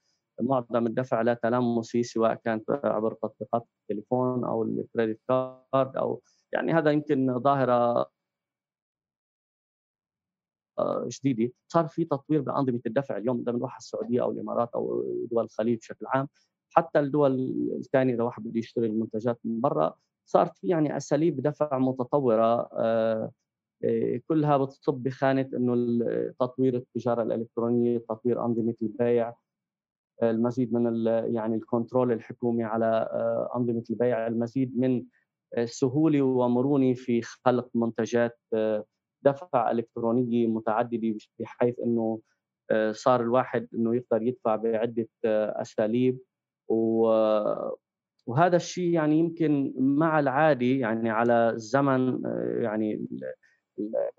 معظم 0.42 0.86
الدفع 0.86 1.22
لا 1.22 1.34
تلمسي 1.34 2.02
سواء 2.02 2.34
كانت 2.34 2.70
عبر 2.84 3.14
تطبيقات 3.14 3.66
التليفون 3.82 4.44
أو 4.44 4.62
الكريدت 4.62 5.20
كارد 5.28 5.96
أو 5.96 6.22
يعني 6.52 6.72
هذا 6.72 6.90
يمكن 6.90 7.38
ظاهرة 7.38 8.06
آه، 10.78 11.08
جديدة. 11.08 11.52
صار 11.68 11.88
في 11.88 12.04
تطوير 12.04 12.40
بأنظمة 12.40 12.80
الدفع 12.86 13.16
اليوم 13.16 13.40
اذا 13.40 13.52
بنروح 13.52 13.76
السعودية 13.76 14.22
أو 14.22 14.30
الإمارات 14.30 14.70
أو 14.74 15.04
دول 15.30 15.44
الخليج 15.44 15.78
بشكل 15.78 16.06
عام. 16.06 16.28
حتى 16.70 17.00
الدول 17.00 17.32
الثانية 17.78 18.14
إذا 18.14 18.22
واحد 18.22 18.42
بده 18.42 18.58
يشتري 18.58 18.86
المنتجات 18.86 19.38
من 19.44 19.60
برا 19.60 19.96
صارت 20.26 20.58
في 20.58 20.68
يعني 20.68 20.96
أساليب 20.96 21.42
دفع 21.42 21.78
متطورة 21.78 22.68
آه، 22.72 23.30
آه، 23.84 24.20
كلها 24.28 24.56
بتصب 24.56 24.94
بخانة 24.94 25.50
إنه 25.56 25.74
تطوير 26.40 26.76
التجارة 26.76 27.22
الإلكترونية، 27.22 27.98
تطوير 27.98 28.44
أنظمة 28.44 28.74
البيع، 28.82 29.34
المزيد 30.22 30.74
من 30.74 31.06
يعني 31.34 31.56
الكنترول 31.56 32.12
الحكومي 32.12 32.64
على 32.64 32.86
آه، 32.86 33.50
أنظمة 33.56 33.84
البيع 33.90 34.26
المزيد 34.26 34.78
من 34.78 35.04
السهوله 35.58 36.22
ومرونه 36.22 36.94
في 36.94 37.22
خلق 37.22 37.68
منتجات 37.74 38.38
آه، 38.54 38.84
دفع 39.22 39.70
الكترونيه 39.70 40.46
متعددة 40.46 41.16
بحيث 41.38 41.80
إنه 41.80 42.20
آه، 42.70 42.92
صار 42.92 43.20
الواحد 43.20 43.68
إنه 43.74 43.96
يقدر 43.96 44.22
يدفع 44.22 44.56
بعدة 44.56 45.08
أساليب. 45.24 46.18
وهذا 46.68 48.56
الشيء 48.56 48.90
يعني 48.90 49.18
يمكن 49.18 49.74
مع 49.78 50.20
العادي 50.20 50.78
يعني 50.78 51.10
على 51.10 51.50
الزمن 51.50 52.22
يعني 52.62 53.06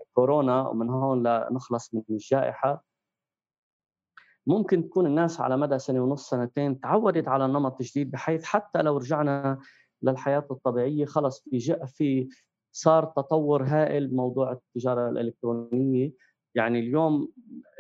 الكورونا 0.02 0.68
ومن 0.68 0.90
هون 0.90 1.28
لنخلص 1.28 1.94
من 1.94 2.02
الجائحة. 2.10 2.84
ممكن 4.48 4.90
تكون 4.90 5.06
الناس 5.06 5.42
على 5.42 5.58
مدى 5.58 5.80
سنة 5.80 6.04
ونص 6.04 6.30
سنتين 6.30 6.80
تعودت 6.80 7.28
على 7.28 7.46
النمط 7.46 7.82
الجديد 7.82 8.12
بحيث 8.12 8.44
حتى 8.44 8.82
لو 8.82 8.98
رجعنا 8.98 9.60
للحياة 10.02 10.48
الطبيعية 10.52 11.06
خلص 11.06 11.44
في 11.50 11.80
في 11.88 12.30
صار 12.76 13.06
تطور 13.06 13.64
هائل 13.64 14.08
بموضوع 14.08 14.52
التجارة 14.52 15.10
الإلكترونية. 15.10 16.12
يعني 16.56 16.80
اليوم 16.80 17.32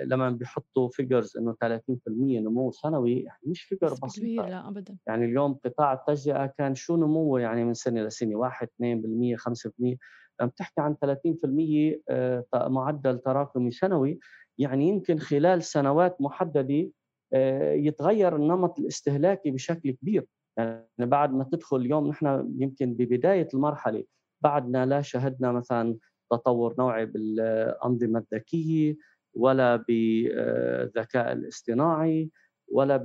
لما 0.06 0.30
بيحطوا 0.30 0.89
figures 0.89 1.38
إنه 1.38 1.54
30% 1.54 1.80
نمو 2.08 2.71
سنوي 2.71 3.19
يعني 3.19 3.39
مش 3.45 3.62
figure 3.62 3.93
بسيط 4.04 4.23
كبير 4.23 4.45
لا 4.45 4.67
ابدا. 4.67 4.97
يعني 5.08 5.26
اليوم 5.26 5.54
قطاع 5.54 5.93
التجزئة 5.93 6.45
كان 6.45 6.76
شو 6.76 6.95
نموه 6.95 7.41
يعني 7.41 7.65
من 7.65 7.73
سنة 7.73 8.04
لسنة 8.04 8.36
1 8.36 8.67
2% 8.67 9.38
5% 9.38 9.97
لما 10.41 10.52
تحكي 10.58 10.82
عن 10.82 10.95
30% 10.95 12.02
آه، 12.10 12.45
معدل 12.54 13.19
تراكمي 13.19 13.71
سنوي 13.71 14.19
يعني 14.57 14.87
يمكن 14.89 15.19
خلال 15.19 15.63
سنوات 15.63 16.21
محددة 16.21 16.89
آه، 17.33 17.73
يتغير 17.73 18.35
النمط 18.35 18.79
الاستهلاكي 18.79 19.51
بشكل 19.51 19.91
كبير. 19.91 20.25
يعني 20.57 20.87
بعد 20.99 21.33
ما 21.33 21.43
تدخل 21.43 21.77
اليوم 21.77 22.07
نحن 22.07 22.53
يمكن 22.57 22.93
ببداية 22.93 23.47
المرحلة 23.53 24.03
بعدنا 24.43 24.85
لا 24.85 25.01
شهدنا 25.01 25.51
مثلا 25.51 25.97
تطور 26.31 26.75
نوعي 26.79 27.05
بالأنظمة 27.05 28.19
الذكية 28.19 28.97
ولا 29.33 29.75
بالذكاء 29.75 31.31
الاصطناعي 31.31 32.29
ولا 32.71 32.97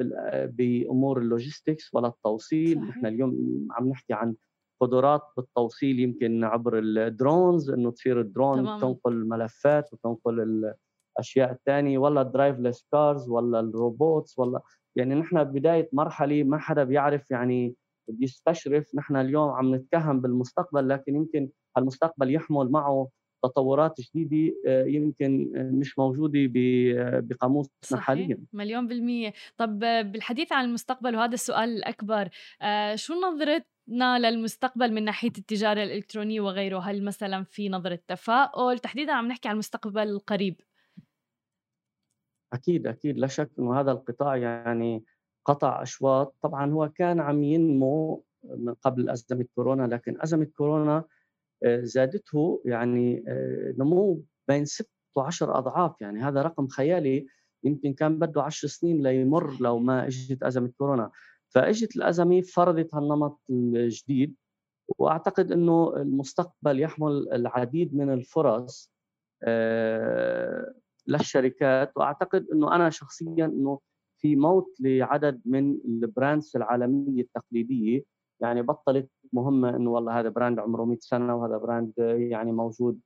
بأمور 0.45 1.19
ال 1.19 1.27
logistics 1.27 1.95
ولا 1.95 2.09
التوصيل. 2.09 2.81
نحن 2.81 3.07
اليوم 3.07 3.67
عم 3.71 3.89
نحكي 3.89 4.13
عن 4.13 4.35
قدرات 4.81 5.23
بالتوصيل 5.37 6.01
يمكن 6.01 6.45
عبر 6.45 6.79
ال 6.79 6.92
drones 6.92 7.71
إنه 7.71 7.91
تصير 7.91 8.21
الدرون 8.21 8.59
تمام. 8.59 8.81
تنقل 8.81 9.13
الملفات 9.13 9.93
وتنقل 9.93 10.41
الاشياء 11.19 11.53
الثانية 11.53 11.99
ولا 11.99 12.21
ال 12.23 12.29
driverless 12.29 12.87
cars 12.93 13.29
ولا 13.29 13.61
الروبوتس 13.61 14.39
ولا 14.39 14.61
يعني 14.97 15.15
نحن 15.15 15.45
بداية 15.45 15.89
مرحلة 15.93 16.43
ما 16.43 16.59
حدا 16.59 16.85
بيعرف 16.85 17.31
يعني 17.31 17.75
بيستشرف 18.09 18.95
نحن 18.95 19.17
اليوم 19.17 19.51
عم 19.51 19.75
نتكهن 19.75 20.21
بالمستقبل 20.21 20.89
لكن 20.89 21.17
يمكن 21.17 21.49
المستقبل 21.79 22.35
يحمل 22.35 22.71
معه 22.71 23.09
تطورات 23.45 24.01
جديدة 24.01 24.55
آه، 24.67 24.85
يمكن 24.85 25.53
مش 25.55 25.99
موجودة 25.99 26.41
بقاموسنا 27.21 28.01
حاليا. 28.01 28.39
مليون 28.53 28.89
بالمية. 28.89 29.33
طب 29.57 29.79
بالحديث 29.79 30.53
عن 30.53 30.65
المستقبل 30.65 31.17
وهذا 31.17 31.35
السؤال 31.35 31.69
الأكبر 31.69 32.29
آه، 32.63 32.95
شو 32.95 33.15
نظرتنا 33.15 34.19
للمستقبل 34.19 34.93
من 34.93 35.05
ناحية 35.05 35.33
التجارة 35.39 35.83
الإلكترونية 35.83 36.41
وغيره؟ 36.41 36.79
هل 36.79 37.05
مثلا 37.05 37.45
في 37.45 37.69
نظرة 37.69 37.99
تفاؤل؟ 38.09 38.79
تحديدا 38.79 39.13
عم 39.13 39.29
نحكي 39.29 39.49
عن 39.49 39.55
المستقبل 39.55 40.03
القريب. 40.03 40.61
أكيد 42.53 42.87
أكيد. 42.87 43.19
لا 43.19 43.27
شك 43.27 43.51
إنه 43.59 43.81
هذا 43.81 43.93
القطاع 43.93 44.37
يعني 44.37 45.05
قطع 45.45 45.83
أشواط. 45.83 46.35
طبعا 46.43 46.73
هو 46.73 46.89
كان 46.89 47.21
عم 47.21 47.43
ينمو 47.43 48.25
من 48.45 48.75
قبل 48.75 49.11
أزمة 49.11 49.47
كورونا 49.55 49.87
لكن 49.87 50.21
أزمة 50.21 50.45
كورونا 50.57 51.05
آه، 51.65 51.81
زادته 51.81 52.63
يعني 52.65 53.25
آه، 53.29 53.75
نمو 53.79 54.23
بين 54.49 54.65
ست 54.65 54.91
وعشر 55.17 55.59
أضعاف. 55.59 56.01
يعني 56.01 56.21
هذا 56.21 56.43
رقم 56.43 56.69
خيالي. 56.69 57.27
يمكن 57.65 57.93
كان 57.95 58.19
بده 58.19 58.43
عشر 58.43 58.69
سنين 58.69 59.03
ليمر 59.03 59.57
لو 59.61 59.79
ما 59.79 60.07
إجت 60.07 60.43
أزمة 60.43 60.73
كورونا. 60.79 61.11
فإجت 61.49 61.97
الأزمة 61.97 62.41
فرضت 62.41 62.95
هالنمط 62.95 63.41
الجديد. 63.51 64.35
وأعتقد 64.99 65.53
إنه 65.53 65.97
المستقبل 65.97 66.81
يحمل 66.81 67.29
العديد 67.33 67.95
من 67.95 68.13
الفرص 68.13 68.93
آه، 69.45 70.75
للشركات 71.09 71.93
وأعتقد 71.97 72.47
إنه 72.53 72.75
أنا 72.75 72.91
شخصيا 72.91 73.45
إنه 73.45 73.81
في 74.21 74.37
موت 74.37 74.67
لعدد 74.81 75.41
من 75.45 75.79
ال 75.85 75.95
brands 75.95 76.53
العالمية 76.57 77.23
التقليدية. 77.23 78.05
يعني 78.41 78.63
بطلت 78.63 79.11
مهمة 79.33 79.77
إنه 79.77 79.91
والله 79.91 80.21
هذا 80.21 80.29
brand 80.29 80.59
عمره 80.59 80.85
100 80.85 80.99
سنة 81.01 81.37
وهذا 81.37 81.57
brand 81.57 81.93
يعني 81.99 82.53
موجود 82.53 83.01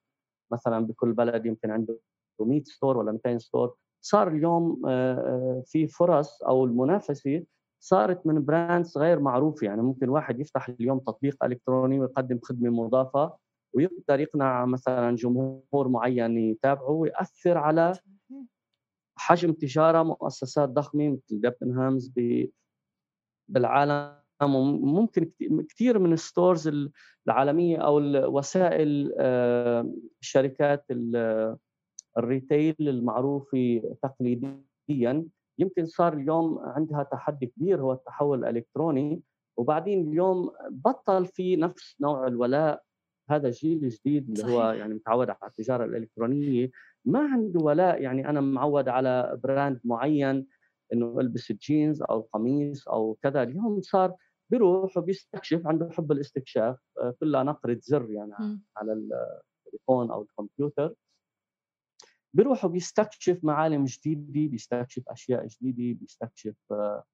مثلا 0.52 0.86
بكل 0.86 1.12
بلد 1.12 1.46
يمكن 1.46 1.70
عنده 1.70 1.98
100 2.40 2.62
store 2.64 2.96
ولا 2.96 3.12
200 3.12 3.38
store 3.38 3.74
صار 4.04 4.28
اليوم 4.28 4.82
آه، 4.86 5.14
آه، 5.14 5.62
في 5.66 5.86
فرص 5.86 6.42
أو 6.42 6.64
المنافسة 6.64 7.44
صارت 7.80 8.26
من 8.26 8.44
brands 8.44 8.98
غير 8.98 9.20
معروفة. 9.20 9.66
يعني 9.66 9.82
ممكن 9.82 10.08
واحد 10.08 10.40
يفتح 10.40 10.68
اليوم 10.68 10.98
تطبيق 10.98 11.44
إلكتروني 11.44 12.00
ويقدم 12.00 12.38
خدمة 12.42 12.70
مضافة 12.70 13.36
ويقدر 13.74 14.20
يقنع 14.20 14.64
مثلا 14.64 15.16
جمهور 15.16 15.88
معين 15.88 16.38
يتابعه 16.38 16.90
ويأثر 16.90 17.58
على 17.58 17.92
حجم 19.16 19.52
تجاره 19.52 20.02
مؤسسات 20.02 20.68
ضخمة 20.68 21.08
مثل 21.08 21.40
ديبنهامز 21.40 22.12
بالعالم 23.48 24.22
ممكن 24.42 25.30
كثير 25.68 25.98
من 25.98 26.12
ال 26.12 26.21
stores 26.21 26.70
العالمية 27.26 27.76
أو 27.76 27.98
الوسائل 27.98 29.14
آه، 29.18 29.94
الشركات 30.20 30.86
ال 32.18 32.27
retail 32.27 32.76
المعروفه 32.80 33.82
تقليديا. 34.02 35.26
يمكن 35.58 35.86
صار 35.86 36.12
اليوم 36.12 36.58
عندها 36.58 37.02
تحدي 37.02 37.46
كبير 37.46 37.80
هو 37.80 37.92
التحول 37.92 38.38
الإلكتروني 38.38 39.22
وبعدين 39.56 40.08
اليوم 40.08 40.50
بطل 40.70 41.26
في 41.26 41.56
نفس 41.56 41.96
نوع 42.00 42.26
الولاء 42.26 42.82
هذا 43.32 43.48
الجيل 43.48 43.84
الجديد 43.84 44.24
اللي 44.28 44.36
صحيح. 44.42 44.54
هو 44.54 44.70
يعني 44.70 44.94
متعود 44.94 45.30
على 45.30 45.38
التجارة 45.48 45.84
الإلكترونية. 45.84 46.70
ما 47.04 47.20
عنده 47.20 47.60
ولاء 47.60 48.02
يعني 48.02 48.28
أنا 48.28 48.40
معود 48.40 48.88
على 48.88 49.40
brand 49.44 49.80
معين 49.84 50.46
إنه 50.92 51.20
ألبس 51.20 51.50
الجينز 51.50 52.02
أو 52.02 52.20
القميص 52.20 52.88
أو 52.88 53.18
كذا. 53.22 53.42
اليوم 53.42 53.80
صار 53.80 54.14
بيروح 54.50 54.96
وبيستكشف 54.96 55.66
عنده 55.66 55.90
حب 55.92 56.12
الاستكشاف 56.12 56.76
آه، 57.00 57.14
كلها 57.20 57.42
نقرة 57.42 57.78
زر 57.82 58.10
يعني 58.10 58.32
م. 58.40 58.60
على 58.76 58.92
التليفون 58.92 60.10
أو 60.10 60.22
الكمبيوتر. 60.22 60.94
بيروح 62.34 62.64
وبيستكشف 62.64 63.44
معالم 63.44 63.84
جديدة 63.84 64.50
بيستكشف 64.50 65.02
أشياء 65.08 65.46
جديدة 65.46 65.98
بيستكشف 66.00 66.54
آه، 66.70 67.04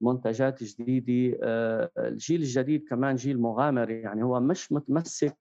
منتجات 0.00 0.62
جديدة. 0.64 1.38
آه، 1.42 1.90
الجيل 1.98 2.40
الجديد 2.40 2.88
كمان 2.88 3.16
جيل 3.16 3.40
مغامر 3.40 3.90
يعني. 3.90 4.22
هو 4.22 4.40
مش 4.40 4.72
متمسك 4.72 5.36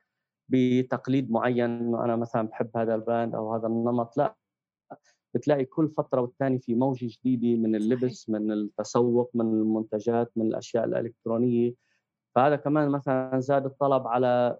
بتقليد 0.49 1.32
معين 1.32 1.69
انه 1.69 2.06
أنا 2.06 2.15
مثلا 2.15 2.47
بحب 2.47 2.77
هذا 2.77 2.95
ال 2.95 3.02
brand 3.02 3.36
أو 3.36 3.53
هذا 3.56 3.67
النمط 3.67 4.17
لا. 4.17 4.36
بتلاقي 5.36 5.65
كل 5.65 5.89
فترة 5.89 6.21
والثانيه 6.21 6.58
في 6.60 6.75
موجة 6.75 7.08
جديدة 7.12 7.62
من 7.62 7.75
اللبس 7.75 8.29
من 8.29 8.51
التسوق 8.51 9.32
من 9.34 9.45
المنتجات 9.45 10.32
من 10.36 10.45
الأشياء 10.47 10.86
الإلكترونية. 10.86 11.73
فهذا 12.36 12.56
كمان 12.56 12.89
مثلا 12.89 13.39
زاد 13.39 13.65
الطلب 13.65 14.08
على 14.08 14.58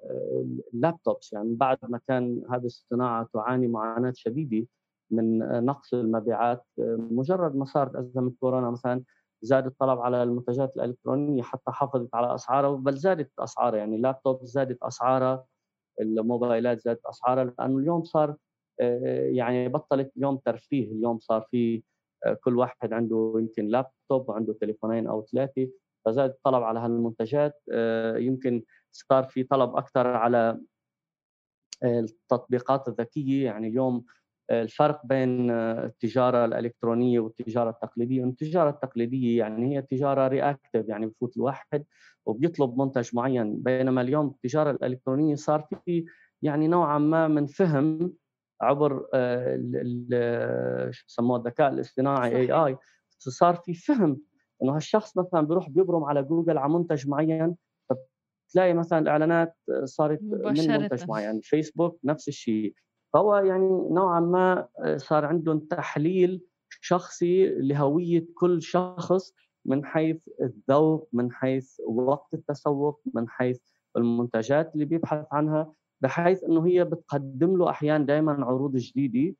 ال 0.74 0.81
laptops 0.81 1.34
يعني 1.34 1.56
بعد 1.56 1.78
ما 1.84 2.00
كان 2.08 2.42
هذه 2.50 2.66
الصناعة 2.66 3.30
تعاني 3.34 3.68
معاناة 3.68 4.14
شديدة 4.16 4.68
من 5.12 5.40
نقص 5.66 5.94
المبيعات 5.94 6.66
مجرد 6.98 7.56
ما 7.56 7.66
صارت 7.66 7.96
أزمة 7.96 8.34
كورونا 8.40 8.70
مثلا 8.70 9.04
زاد 9.42 9.66
الطلب 9.66 10.00
على 10.00 10.24
المنتجات 10.24 10.76
الإلكترونية 10.76 11.42
حتى 11.42 11.72
حافظت 11.72 12.10
على 12.16 12.36
اسعارها 12.36 12.76
بل 12.76 12.94
زادت 12.94 13.32
اسعارها 13.40 13.78
يعني 13.80 13.96
اللابتوب 13.96 14.46
زادت 14.46 14.84
اسعارها 14.84 15.46
الموبايلات 16.02 16.82
زادت 16.82 17.06
أسعارها 17.06 17.44
لأنه 17.44 17.78
اليوم 17.80 18.04
صار 18.04 18.36
آه، 18.82 19.30
يعني 19.32 19.70
بطلت 19.70 20.12
اليوم 20.18 20.38
ترفيه 20.38 20.92
اليوم 20.92 21.20
صار 21.20 21.42
في 21.52 21.84
آه، 22.26 22.34
كل 22.34 22.58
واحد 22.58 22.94
عنده 22.94 23.34
يمكن 23.38 23.68
لابتوب 23.68 24.30
وعنده 24.30 24.54
تليفونين 24.54 25.08
أو 25.08 25.26
ثلاثة 25.26 25.70
فزاد 26.06 26.30
الطلب 26.30 26.64
على 26.64 26.80
هالمنتجات 26.80 27.62
آه، 27.72 28.18
يمكن 28.18 28.64
صار 28.92 29.24
في 29.24 29.44
طلب 29.44 29.76
أكثر 29.76 30.08
على 30.08 30.60
التطبيقات 31.84 32.88
الذكية 32.88 33.46
يعني 33.46 33.68
اليوم 33.68 34.06
الفرق 34.52 35.06
بين 35.06 35.52
التجارة 35.52 36.46
الإلكترونية 36.46 37.20
والتجارة 37.20 37.70
التقليدية، 37.70 38.24
التجارة 38.24 38.70
التقليدية 38.70 39.40
يعني 39.40 39.76
هي 39.76 39.82
تجارة 39.82 40.28
reactive 40.28 40.90
يعني 40.90 41.06
بفوت 41.06 41.38
الواحد 41.38 41.84
وبيطلب 42.26 42.78
منتج 42.78 43.16
معين. 43.16 43.64
بينما 43.64 44.02
اليوم 44.02 44.28
التجارة 44.28 44.72
الإلكترونية 44.72 45.36
صار 45.36 45.68
في 45.86 46.06
يعني 46.42 46.68
نوعا 46.68 46.98
ما 46.98 47.28
من 47.28 47.46
فهم 47.46 48.14
عبر 48.62 49.08
آه، 49.14 50.90
شو 50.92 51.06
بسموه 51.08 51.38
الذكاء 51.38 51.74
الاصطناعي 51.74 52.36
AI 52.38 52.78
صار 53.20 53.56
في 53.56 53.74
فهم 53.74 54.22
إنه 54.64 54.76
هالشخص 54.76 55.18
مثلا 55.18 55.42
بيروح 55.42 55.70
بيبرم 55.70 56.04
على 56.04 56.24
جوجل 56.24 56.58
على 56.58 56.74
منتج 56.74 57.08
معين 57.08 57.56
تلاقي 58.50 58.74
مثلا 58.74 59.00
الإعلانات 59.00 59.56
صارت 59.84 60.20
من 60.22 60.54
منتج 60.82 61.10
معين. 61.10 61.40
فيسبوك 61.42 62.00
نفس 62.04 62.28
الشيء. 62.28 62.74
فهو 63.14 63.36
يعني 63.36 63.88
نوعا 63.92 64.20
ما 64.20 64.68
صار 64.98 65.26
عندهم 65.26 65.60
تحليل 65.60 66.42
شخصي 66.82 67.50
لهوية 67.50 68.26
كل 68.36 68.62
شخص 68.62 69.34
من 69.66 69.86
حيث 69.86 70.18
الذوق 70.42 71.10
من 71.14 71.32
حيث 71.32 71.80
وقت 71.88 72.34
التسوق 72.34 73.02
من 73.14 73.30
حيث 73.30 73.60
المنتجات 73.98 74.74
اللي 74.74 74.86
بيبحث 74.86 75.26
عنها 75.32 75.74
بحيث 76.02 76.44
إنه 76.44 76.66
هي 76.68 76.84
بتقدم 76.86 77.58
له 77.58 77.70
أحيانا 77.70 78.06
دائما 78.06 78.46
عروض 78.46 78.78
جديدة 78.78 79.36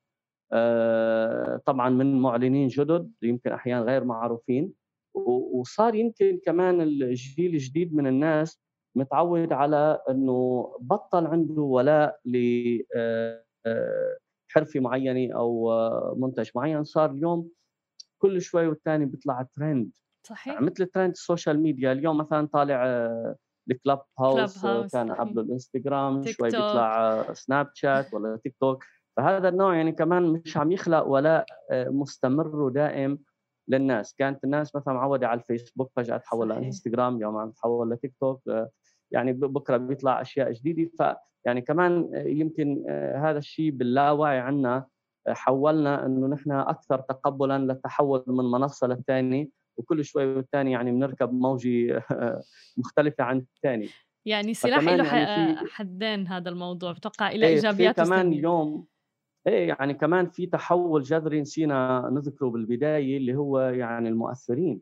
آه، 0.52 1.60
طبعا 1.66 1.90
من 1.90 2.20
معلنين 2.22 2.68
جدد 2.68 3.10
يمكن 3.22 3.52
أحيانا 3.52 3.82
غير 3.84 4.04
معروفين. 4.04 4.72
وصار 5.14 5.94
يمكن 5.94 6.40
كمان 6.44 6.80
الجيل 6.80 7.54
الجديد 7.54 7.94
من 7.94 8.06
الناس 8.06 8.60
متعود 8.94 9.52
على 9.52 9.98
إنه 10.10 10.68
بطل 10.80 11.26
عنده 11.26 11.62
ولاء 11.62 12.20
لحرفه 12.24 13.43
آه، 13.66 14.16
معينة 14.76 15.34
أو 15.34 15.70
منتج 16.16 16.50
معين 16.54 16.84
صار 16.84 17.10
اليوم 17.10 17.50
كل 18.18 18.42
شوي 18.42 18.66
والثاني 18.66 19.04
بيطلع 19.04 19.46
ترند 19.52 19.90
صحيح. 20.26 20.60
مثل 20.60 20.86
trend 20.86 21.10
ال 21.10 21.17
social 21.17 21.60
media 21.60 21.92
اليوم 21.92 22.18
مثلا 22.18 22.46
طالع 22.46 22.86
آه، 22.86 23.36
ال 23.70 24.02
Clubhouse, 24.20 24.64
house 24.64 24.92
كان 24.92 25.12
قبله 25.12 25.42
الانستغرام 25.42 26.24
شوي 26.24 26.48
بيطلع 26.50 27.32
سناب 27.32 27.70
شات 27.74 28.14
ولا 28.14 28.36
تيك 28.36 28.56
توك 28.60 28.84
فهذا 29.16 29.48
النوع 29.48 29.76
يعني 29.76 29.92
كمان 29.92 30.22
مش 30.22 30.56
عم 30.56 30.72
يخلق 30.72 31.06
ولاء 31.06 31.46
آه، 31.70 31.88
مستمر 31.88 32.56
ودائم 32.56 33.18
للناس. 33.68 34.14
كانت 34.14 34.44
الناس 34.44 34.76
مثلا 34.76 34.94
معودة 34.94 35.28
على 35.28 35.40
الفيسبوك 35.40 35.92
فجأة 35.96 36.16
تحول 36.16 36.48
لإنستغرام 36.48 37.16
اليوم 37.16 37.36
عم 37.36 37.50
تحول 37.50 37.90
لتيك 37.90 38.14
توك 38.20 38.48
آه، 38.48 38.70
يعني 39.10 39.32
بكرة 39.32 39.76
بيطلع 39.76 40.20
أشياء 40.20 40.52
جديدة. 40.52 40.90
ف 40.98 41.16
يعني 41.46 41.60
كمان 41.60 42.10
يمكن 42.14 42.84
هذا 43.16 43.38
الشيء 43.38 43.70
باللاوعي 43.70 44.38
عنا 44.38 44.86
حولنا 45.28 46.06
إنه 46.06 46.26
نحن 46.26 46.52
أكثر 46.52 47.00
تقبلا 47.00 47.58
للتحول 47.58 48.24
من 48.26 48.44
منصة 48.44 48.86
للثانيه 48.86 49.48
وكل 49.76 50.04
شوي 50.04 50.26
والثاني 50.26 50.72
يعني 50.72 50.90
بنركب 50.92 51.32
موجة 51.32 52.02
مختلفة 52.76 53.24
عن 53.24 53.38
الثاني. 53.38 53.88
يعني 54.26 54.54
سلاح 54.54 54.82
له 54.82 55.16
يعني 55.16 55.56
حدين 55.68 56.26
هذا 56.26 56.50
الموضوع 56.50 56.92
بتوقع 56.92 57.32
له 57.32 57.46
إيه 57.46 57.54
إيجابيات 57.54 57.96
كمان 57.96 58.32
اليوم 58.32 58.86
إيه 59.46 59.68
يعني 59.68 59.94
كمان 59.94 60.26
في 60.30 60.46
تحول 60.46 61.02
جذري 61.02 61.40
نسينا 61.40 62.08
نذكره 62.12 62.48
بالبداية 62.48 63.16
اللي 63.16 63.34
هو 63.34 63.60
يعني 63.60 64.08
المؤثرين. 64.08 64.80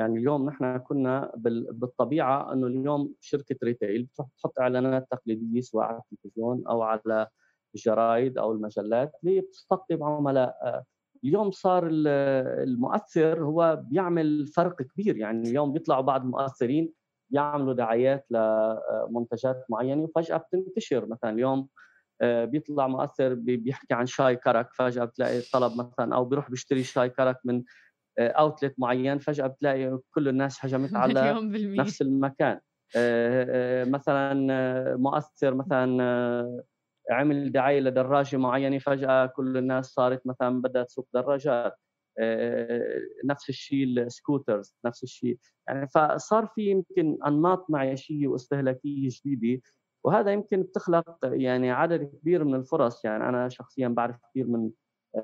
يعني 0.00 0.18
اليوم 0.18 0.46
نحن 0.46 0.78
كنا 0.78 1.32
بالطبيعة 1.70 2.52
إنه 2.52 2.66
اليوم 2.66 3.14
شركة 3.20 3.56
ريتيل 3.64 4.02
بتحط 4.02 4.58
إعلانات 4.60 5.08
تقليدية 5.10 5.60
سواء 5.60 5.84
على 5.84 6.00
التلفزيون 6.12 6.66
أو 6.66 6.82
على 6.82 7.26
الجرايد 7.74 8.38
أو 8.38 8.52
المجلات 8.52 9.12
اللي 9.24 9.40
بتستقطب 9.40 10.02
عملاء. 10.02 10.82
اليوم 11.24 11.50
صار 11.50 11.88
المؤثر 11.90 13.44
هو 13.44 13.82
بيعمل 13.90 14.46
فرق 14.46 14.82
كبير 14.82 15.16
يعني 15.16 15.48
اليوم 15.48 15.72
بيطلعوا 15.72 16.02
بعض 16.02 16.22
المؤثرين 16.22 16.92
يعملوا 17.30 17.74
دعايات 17.74 18.26
لمنتجات 18.30 19.64
معينة 19.68 20.02
وفجأة 20.02 20.36
بتنتشر. 20.36 21.06
مثلا 21.06 21.30
اليوم 21.30 21.68
آه، 22.22 22.44
بيطلع 22.44 22.86
مؤثر 22.86 23.34
بيحكي 23.34 23.94
عن 23.94 24.06
شاي 24.06 24.36
كرك 24.36 24.68
فجأة 24.74 25.04
بتلاقي 25.04 25.40
طلب 25.52 25.72
مثلا 25.76 26.14
أو 26.14 26.24
بيروح 26.24 26.50
بيشتري 26.50 26.82
شاي 26.82 27.08
كرك 27.08 27.36
من 27.44 27.62
outlet 28.18 28.72
آه، 28.72 28.74
معين 28.78 29.18
فجأة 29.18 29.46
بتلاقي 29.46 29.98
كل 30.14 30.28
الناس 30.28 30.64
هجمت 30.64 30.90
على 30.96 31.50
نفس 31.54 32.02
المكان. 32.02 32.60
آه، 32.96 33.84
مثلا 33.84 34.96
مؤثر 34.96 35.54
مثلا 35.54 36.62
عمل 37.10 37.52
دعاية 37.52 37.80
لدراجة 37.80 38.36
معينة 38.36 38.78
فجأة 38.78 39.26
كل 39.26 39.56
الناس 39.56 39.86
صارت 39.86 40.26
مثلا 40.26 40.62
بدها 40.62 40.82
تسوق 40.82 41.08
دراجات. 41.14 41.76
آه، 42.18 43.00
نفس 43.24 43.48
الشيء 43.48 43.84
ال 43.84 43.94
scooters 43.94 44.76
نفس 44.84 45.02
الشيء. 45.02 45.38
يعني 45.68 45.88
فصار 45.88 46.46
في 46.46 46.70
يمكن 46.70 47.18
أنماط 47.26 47.66
معيشية 47.70 48.28
واستهلاكية 48.28 49.08
جديدة 49.10 49.62
وهذا 50.04 50.32
يمكن 50.32 50.62
بتخلق 50.62 51.18
يعني 51.22 51.70
عدد 51.70 52.04
كبير 52.04 52.44
من 52.44 52.54
الفرص. 52.54 53.04
يعني 53.04 53.28
أنا 53.28 53.48
شخصيا 53.48 53.88
بعرف 53.88 54.16
كثير 54.30 54.46
من 54.46 54.64
آه، 54.64 54.70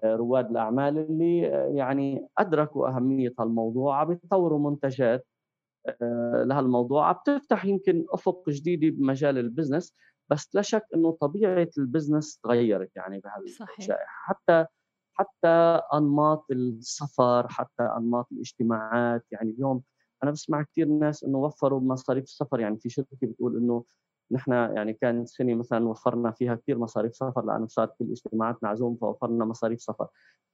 رواد 0.04 0.50
الأعمال 0.50 0.98
اللي 0.98 1.48
آه، 1.54 1.66
يعني 1.66 2.28
أدركوا 2.38 2.88
أهمية 2.88 3.32
هالموضوع 3.40 4.00
عم 4.00 4.12
يطوروا 4.12 4.70
منتجات 4.70 5.26
لهالموضوع. 6.44 7.08
عم 7.08 7.16
تفتح 7.24 7.64
يمكن 7.64 8.06
أفق 8.10 8.50
جديدة 8.50 8.96
بمجال 8.96 9.38
ال 9.38 9.44
business 9.44 9.94
بس 10.30 10.54
لا 10.54 10.62
شك 10.62 10.84
إنه 10.94 11.10
طبيعة 11.20 11.68
ال 11.78 11.85
business 11.85 12.38
تغيرت 12.38 12.90
يعني 12.96 13.20
بهالجائحه 13.20 14.06
حتى 14.06 14.66
حتى 15.14 15.80
أنماط 15.94 16.46
السفر 16.50 17.48
حتى 17.48 17.82
أنماط 17.82 18.28
الاجتماعات 18.32 19.24
يعني 19.32 19.50
اليوم 19.50 19.82
أنا 20.22 20.30
بسمع 20.30 20.62
كثير 20.62 20.88
ناس 20.88 21.24
إنه 21.24 21.38
وفروا 21.38 21.80
مصاريف 21.80 22.24
السفر. 22.24 22.60
يعني 22.60 22.78
في 22.78 22.88
شركة 22.88 23.16
بتقول 23.22 23.56
إنه 23.56 23.84
نحن 24.30 24.52
يعني 24.52 24.92
كان 24.92 25.26
سنة 25.26 25.54
مثلا 25.54 25.88
وفرنا 25.88 26.30
فيها 26.30 26.54
كثير 26.54 26.78
مصاريف 26.78 27.16
سفر 27.16 27.46
لأنه 27.46 27.66
صارت 27.66 27.98
كل 27.98 28.10
اجتماعات 28.10 28.64
معزوم 28.64 28.96
فوفرنا 28.96 29.44
مصاريف 29.44 29.80
سفر. 29.80 30.06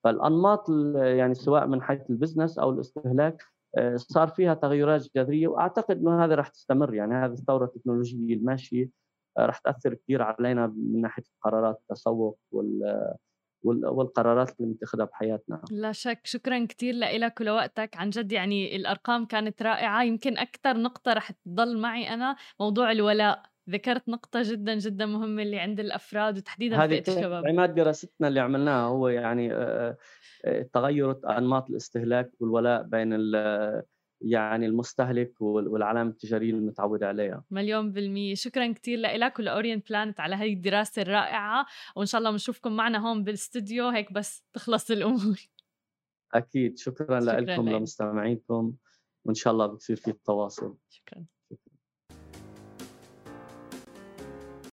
فالأنماط 0.04 0.68
يعني 0.96 1.34
سواء 1.34 1.66
من 1.66 1.82
حيث 1.82 2.10
البزنس 2.10 2.58
أو 2.58 2.70
الاستهلاك 2.70 3.42
آه، 3.78 3.96
صار 3.96 4.28
فيها 4.28 4.54
تغيرات 4.54 5.08
جذرية 5.16 5.48
وأعتقد 5.48 5.96
إنه 5.96 6.24
هذا 6.24 6.34
راح 6.34 6.48
تستمر. 6.48 6.94
يعني 6.94 7.14
هذه 7.14 7.32
الثورة 7.32 7.64
التكنولوجية 7.64 8.34
الماشية 8.34 8.90
آه، 9.38 9.46
راح 9.46 9.58
تأثر 9.58 9.94
كثير 9.94 10.22
علينا 10.22 10.66
من 10.66 11.00
ناحية 11.00 11.22
قرارات 11.42 11.78
التسوق 11.80 12.38
وال 12.52 13.14
والقرارات 13.64 14.60
اللي 14.60 14.72
بنتخذها 14.72 15.04
بحياتنا. 15.04 15.62
لا 15.70 15.92
شك. 15.92 16.20
شكرا 16.24 16.66
كثير 16.66 16.94
لك 16.94 17.40
ولوقتك. 17.40 17.96
عن 17.96 18.10
جد 18.10 18.32
يعني 18.32 18.76
الأرقام 18.76 19.26
كانت 19.26 19.62
رائعة. 19.62 20.02
يمكن 20.02 20.38
أكثر 20.38 20.76
نقطة 20.76 21.12
رح 21.12 21.30
تضل 21.30 21.80
معي 21.80 22.14
أنا 22.14 22.36
موضوع 22.60 22.92
الولاء. 22.92 23.51
ذكرت 23.70 24.08
نقطة 24.08 24.42
جدا 24.42 24.74
جدا 24.74 25.06
مهمة 25.06 25.42
اللي 25.42 25.58
عند 25.58 25.80
الأفراد 25.80 26.38
وتحديدا 26.38 26.86
فئة 26.86 27.12
الشباب 27.12 27.46
عماد 27.46 27.74
دراستنا 27.74 28.28
اللي 28.28 28.40
عملناها 28.40 28.86
هو 28.86 29.08
يعني 29.08 29.52
آه، 29.52 29.96
آه، 30.44 30.68
تغير 30.72 31.38
أنماط 31.38 31.70
الاستهلاك 31.70 32.30
والولاء 32.40 32.82
بين 32.82 33.12
يعني 34.24 34.66
المستهلك 34.66 35.40
والعلامة 35.40 36.10
التجارية 36.10 36.50
المتعود 36.50 37.02
عليها. 37.02 37.44
مليون 37.50 37.92
بالمية. 37.92 38.34
شكرا 38.34 38.72
كتير 38.72 38.98
لك 38.98 39.38
ولأورينت 39.38 39.88
بلانت 39.88 40.20
على 40.20 40.36
هاي 40.36 40.52
الدراسة 40.52 41.02
الرائعة. 41.02 41.66
وإن 41.96 42.06
شاء 42.06 42.18
الله 42.18 42.30
بنشوفكم 42.30 42.76
معنا 42.76 42.98
هون 42.98 43.24
بالاستوديو 43.24 43.88
هيك 43.88 44.12
بس 44.12 44.44
تخلص 44.52 44.90
الأمور. 44.90 45.48
أكيد. 46.34 46.78
شكرا, 46.78 47.20
شكرا 47.20 47.40
لكم 47.40 47.68
لمستمعينكم 47.68 48.72
وإن 49.24 49.34
شاء 49.34 49.52
الله 49.52 49.66
بتصير 49.66 49.96
في 49.96 50.08
التواصل 50.08 50.76
شكرا. 50.88 51.24